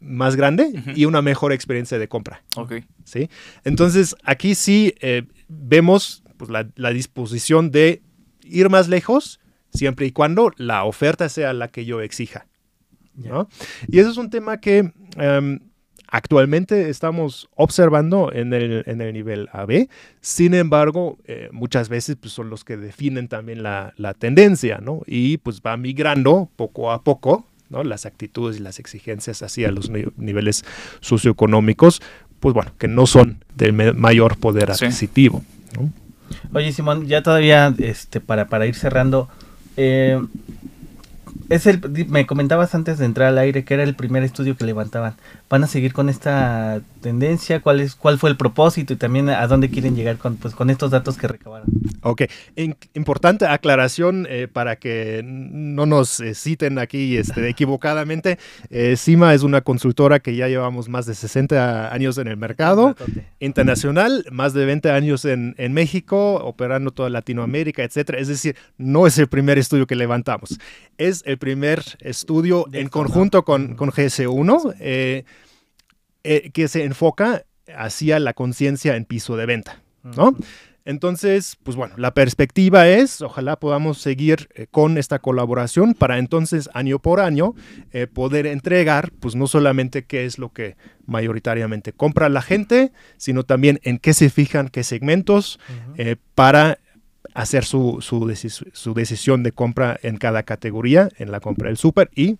más 0.00 0.34
grande 0.34 0.82
y 0.96 1.04
una 1.04 1.22
mejor 1.22 1.52
experiencia 1.52 2.00
de 2.00 2.08
compra. 2.08 2.42
Ok. 2.56 2.82
¿Sí? 3.04 3.30
Entonces, 3.62 4.16
aquí 4.24 4.56
sí 4.56 4.94
eh, 5.00 5.22
vemos 5.46 6.24
pues, 6.36 6.50
la, 6.50 6.90
disposición 6.90 7.70
de 7.70 8.02
ir 8.42 8.68
más 8.70 8.88
lejos, 8.88 9.38
siempre 9.72 10.06
y 10.06 10.10
cuando 10.10 10.50
la 10.56 10.82
oferta 10.82 11.28
sea 11.28 11.52
la 11.52 11.68
que 11.68 11.84
yo 11.84 12.00
exija. 12.00 12.48
¿no? 13.14 13.48
Y 13.86 14.00
eso 14.00 14.10
es 14.10 14.16
un 14.16 14.30
tema 14.30 14.60
que 14.60 14.92
em, 15.16 15.60
actualmente 16.10 16.88
estamos 16.88 17.48
observando 17.54 18.32
en 18.32 18.52
el, 18.52 18.82
en 18.86 19.00
el 19.00 19.12
nivel 19.12 19.48
AB. 19.52 19.88
Sin 20.20 20.54
embargo, 20.54 21.18
eh, 21.26 21.48
muchas 21.52 21.88
veces 21.88 22.16
pues, 22.20 22.32
son 22.32 22.50
los 22.50 22.64
que 22.64 22.76
definen 22.76 23.28
también 23.28 23.62
la, 23.62 23.92
la, 23.96 24.14
tendencia, 24.14 24.78
¿no? 24.82 25.02
Y 25.06 25.38
pues 25.38 25.60
va 25.60 25.76
migrando 25.76 26.48
poco 26.56 26.90
a 26.90 27.02
poco, 27.02 27.46
¿no? 27.68 27.84
Las 27.84 28.06
actitudes 28.06 28.56
y 28.58 28.60
las 28.60 28.78
exigencias 28.78 29.42
hacia 29.42 29.70
los 29.70 29.90
niveles 29.90 30.64
socioeconómicos, 31.00 32.00
pues 32.40 32.54
bueno, 32.54 32.72
que 32.78 32.88
no 32.88 33.06
son 33.06 33.44
del 33.56 33.72
mayor 33.72 34.38
poder 34.38 34.70
adquisitivo. 34.70 35.44
Oye, 36.52 36.72
Simón, 36.72 37.06
ya 37.06 37.22
todavía, 37.22 37.74
este, 37.78 38.20
para, 38.20 38.48
para 38.48 38.66
ir 38.66 38.74
cerrando, 38.74 39.28
eh, 39.76 40.20
es 41.48 41.66
el, 41.66 41.80
me 42.08 42.26
comentabas 42.26 42.74
antes 42.74 42.98
de 42.98 43.06
entrar 43.06 43.28
al 43.28 43.38
aire 43.38 43.64
que 43.64 43.74
era 43.74 43.82
el 43.82 43.94
primer 43.94 44.22
estudio 44.22 44.56
que 44.56 44.64
levantaban. 44.64 45.16
¿Van 45.48 45.64
a 45.64 45.66
seguir 45.66 45.92
con 45.92 46.08
esta 46.08 46.82
tendencia? 46.98 47.60
¿Cuál, 47.60 47.80
es, 47.80 47.94
cuál 47.94 48.18
fue 48.18 48.30
el 48.30 48.36
propósito 48.36 48.92
y 48.92 48.96
también 48.96 49.28
a 49.30 49.46
dónde 49.46 49.70
quieren 49.70 49.96
llegar 49.96 50.18
con, 50.18 50.36
pues, 50.36 50.54
con 50.54 50.70
estos 50.70 50.90
datos 50.90 51.16
que 51.16 51.28
recabaron? 51.28 51.68
Ok, 52.02 52.22
importante 52.94 53.46
aclaración 53.46 54.26
eh, 54.28 54.48
para 54.52 54.76
que 54.76 55.22
no 55.24 55.86
nos 55.86 56.20
eh, 56.20 56.34
citen 56.34 56.78
aquí 56.78 57.16
este, 57.16 57.48
equivocadamente. 57.50 58.38
Eh, 58.70 58.96
CIMA 58.96 59.34
es 59.34 59.42
una 59.42 59.62
consultora 59.62 60.20
que 60.20 60.36
ya 60.36 60.48
llevamos 60.48 60.88
más 60.88 61.06
de 61.06 61.14
60 61.14 61.92
años 61.92 62.18
en 62.18 62.28
el 62.28 62.36
mercado 62.36 62.94
internacional, 63.40 64.24
más 64.30 64.52
de 64.52 64.64
20 64.64 64.90
años 64.90 65.24
en, 65.24 65.54
en 65.58 65.72
México, 65.72 66.34
operando 66.36 66.90
toda 66.90 67.10
Latinoamérica, 67.10 67.82
etcétera. 67.82 68.18
Es 68.18 68.28
decir, 68.28 68.56
no 68.76 69.06
es 69.06 69.18
el 69.18 69.28
primer 69.28 69.58
estudio 69.58 69.86
que 69.86 69.96
levantamos. 69.96 70.58
Es 70.98 71.22
el 71.26 71.38
primer 71.38 71.82
estudio 72.00 72.66
en 72.72 72.88
conjunto 72.88 73.44
con, 73.44 73.74
con 73.74 73.90
GS1 73.90 75.24
eh, 76.28 76.42
eh, 76.44 76.50
que 76.50 76.68
se 76.68 76.84
enfoca 76.84 77.46
hacia 77.74 78.18
la 78.18 78.34
conciencia 78.34 78.96
en 78.96 79.06
piso 79.06 79.38
de 79.38 79.46
venta, 79.46 79.82
¿no? 80.02 80.36
Entonces, 80.84 81.56
pues 81.62 81.74
bueno, 81.74 81.94
la 81.96 82.12
perspectiva 82.12 82.86
es, 82.86 83.22
ojalá 83.22 83.58
podamos 83.58 83.96
seguir 83.96 84.48
eh, 84.54 84.66
con 84.70 84.98
esta 84.98 85.20
colaboración 85.20 85.94
para 85.94 86.18
entonces 86.18 86.68
año 86.74 86.98
por 86.98 87.20
año 87.20 87.54
poder 88.12 88.46
entregar, 88.46 89.10
pues 89.20 89.36
no 89.36 89.46
solamente 89.46 90.04
qué 90.04 90.26
es 90.26 90.38
lo 90.38 90.52
que 90.52 90.76
mayoritariamente 91.06 91.94
compra 91.94 92.28
la 92.28 92.42
gente, 92.42 92.92
sino 93.16 93.44
también 93.44 93.80
en 93.82 93.98
qué 93.98 94.12
se 94.12 94.28
fijan, 94.28 94.68
qué 94.68 94.84
segmentos, 94.84 95.58
para 96.34 96.78
hacer 97.32 97.64
su, 97.64 97.98
su, 98.00 98.94
decisión 98.94 99.42
de 99.42 99.52
compra 99.52 99.98
en 100.02 100.18
cada 100.18 100.42
categoría, 100.42 101.08
en 101.18 101.30
la 101.30 101.40
compra 101.40 101.68
del 101.68 101.76
súper 101.76 102.10
y 102.14 102.38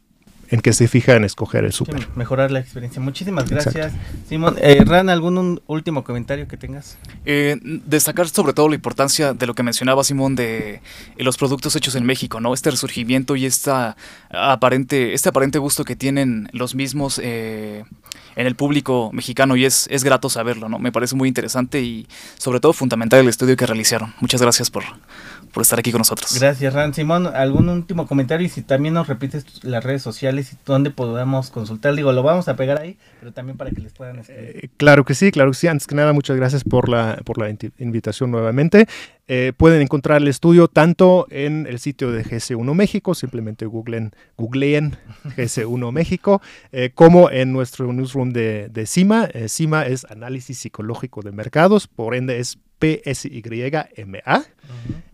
en 0.50 0.61
que 0.61 0.72
se 0.72 0.88
fija 0.88 1.14
en 1.14 1.24
escoger 1.24 1.64
el 1.64 1.72
súper. 1.72 2.08
mejorar 2.16 2.50
la 2.50 2.61
experiencia. 2.61 3.00
Muchísimas 3.00 3.48
gracias, 3.48 3.92
Simón. 4.28 4.56
Eh, 4.61 4.82
Ran, 4.84 5.08
¿algún 5.11 5.61
último 5.66 6.04
comentario 6.04 6.48
que 6.48 6.56
tengas? 6.56 6.98
Eh, 7.24 7.56
destacar 7.62 8.28
sobre 8.28 8.52
todo 8.52 8.68
la 8.68 8.74
importancia 8.74 9.34
de 9.34 9.46
lo 9.46 9.54
que 9.54 9.62
mencionaba 9.62 10.04
Simón 10.04 10.37
de 10.37 10.80
los 11.16 11.37
productos 11.37 11.76
hechos 11.76 11.94
en 11.94 12.04
México, 12.04 12.40
¿no? 12.40 12.54
Este 12.54 12.70
resurgimiento 12.70 13.37
y 13.37 13.46
esta 13.46 13.96
aparente, 14.30 15.14
este 15.14 15.28
aparente 15.28 15.58
gusto 15.58 15.84
que 15.84 15.96
tienen 15.96 16.48
los 16.52 16.74
mismos 16.74 17.20
en 18.38 18.46
el 18.46 18.55
público 18.55 19.11
mexicano 19.12 19.57
y 19.57 19.64
es, 19.64 19.88
es 19.90 20.05
grato 20.05 20.31
saberlo, 20.31 20.68
¿no? 20.68 20.79
Me 20.79 20.92
parece 20.92 21.16
muy 21.16 21.27
interesante 21.27 21.81
y 21.81 22.07
sobre 22.37 22.61
todo 22.61 22.72
fundamental 22.72 23.18
el 23.18 23.29
estudio 23.29 23.57
que 23.57 23.66
realizaron. 23.66 24.14
Muchas 24.20 24.40
gracias 24.40 24.70
por, 24.70 24.85
por 25.53 25.62
estar 25.62 25.77
aquí 25.77 25.90
con 25.90 25.98
nosotros. 25.98 26.38
Gracias, 26.38 26.72
Ran. 26.72 26.94
Simón, 26.94 27.27
¿algún 27.27 27.68
último 27.68 28.07
comentario? 28.07 28.46
Y 28.46 28.48
si 28.48 28.62
también 28.62 28.94
nos 28.94 29.09
repites 29.09 29.64
las 29.64 29.83
redes 29.83 30.03
sociales 30.03 30.53
y 30.53 30.57
dónde 30.64 30.90
podamos 30.90 31.51
consultar, 31.51 31.96
digo, 31.96 32.12
lo 32.12 32.22
vamos 32.22 32.46
a 32.46 32.55
pegar 32.55 32.81
ahí, 32.81 32.96
pero 33.18 33.33
también 33.33 33.59
para 33.59 33.72
que 33.72 33.81
les 33.81 33.92
puedan 33.92 34.20
escribir. 34.20 34.57
Eh, 34.57 34.68
claro 34.77 35.05
que 35.05 35.16
sí, 35.16 35.33
claro 35.33 35.51
que 35.51 35.57
sí. 35.57 35.66
Antes 35.66 35.88
que 35.88 35.96
nada, 35.96 36.12
muchas 36.12 36.37
gracias 36.37 36.62
por 36.62 36.88
la, 36.88 37.20
por 37.24 37.38
la 37.38 37.53
invitación 37.79 38.31
nuevamente. 38.31 38.87
Eh, 39.29 39.53
pueden 39.57 39.83
encontrar 39.83 40.23
el 40.23 40.29
estudio 40.29 40.69
tanto 40.69 41.27
en 41.31 41.67
el 41.67 41.79
sitio 41.79 42.11
de 42.11 42.25
GS1 42.25 42.75
México, 42.75 43.14
simplemente 43.14 43.67
googleen, 43.67 44.12
googleen 44.38 44.97
GS1 45.37 45.93
México, 45.93 46.41
eh, 46.73 46.91
como 46.95 47.31
en 47.31 47.53
nuestro 47.53 47.93
newsroom 47.93 48.31
de, 48.31 48.69
de 48.69 48.87
CIMA. 48.87 49.29
CIMA 49.49 49.83
es 49.83 50.05
Análisis 50.07 50.59
Psicológico 50.59 51.23
de 51.23 51.33
Mercados, 51.33 51.87
por 51.87 52.14
ende 52.14 52.38
es 52.38 52.59
PSYMA. 52.79 54.45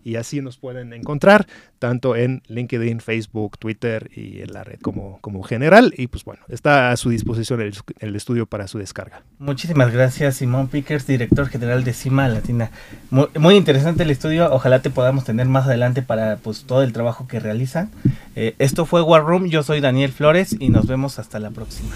Y 0.03 0.17
así 0.17 0.39
nos 0.39 0.57
pueden 0.57 0.93
encontrar 0.93 1.47
tanto 1.79 2.15
en 2.15 2.43
LinkedIn, 2.47 2.99
Facebook, 2.99 3.57
Twitter 3.57 4.11
y 4.15 4.41
en 4.41 4.53
la 4.53 4.63
red 4.63 4.79
como, 4.79 5.17
como 5.21 5.41
general. 5.41 5.93
Y 5.97 6.07
pues 6.07 6.23
bueno, 6.23 6.43
está 6.47 6.91
a 6.91 6.97
su 6.97 7.09
disposición 7.09 7.61
el, 7.61 8.15
estudio 8.15 8.45
para 8.45 8.67
su 8.67 8.77
descarga. 8.77 9.23
Muchísimas 9.39 9.91
gracias, 9.91 10.35
Simón 10.35 10.67
Pickers, 10.67 11.07
director 11.07 11.47
general 11.47 11.83
de 11.83 11.93
CIMA 11.93 12.27
Latina. 12.27 12.69
Muy, 13.09 13.55
interesante 13.55 14.03
el 14.03 14.11
estudio. 14.11 14.53
Ojalá 14.53 14.83
te 14.83 14.91
podamos 14.91 15.23
tener 15.23 15.47
más 15.47 15.65
adelante 15.65 16.03
para 16.03 16.37
pues 16.37 16.65
todo 16.65 16.83
el 16.83 16.93
trabajo 16.93 17.27
que 17.27 17.39
realizan. 17.39 17.89
Eh, 18.35 18.53
esto 18.59 18.85
fue 18.85 19.01
War 19.01 19.23
Room. 19.23 19.47
Yo 19.49 19.63
soy 19.63 19.81
Daniel 19.81 20.11
Flores 20.11 20.55
y 20.59 20.69
nos 20.69 20.85
vemos 20.85 21.17
hasta 21.17 21.39
la 21.39 21.49
próxima. 21.49 21.95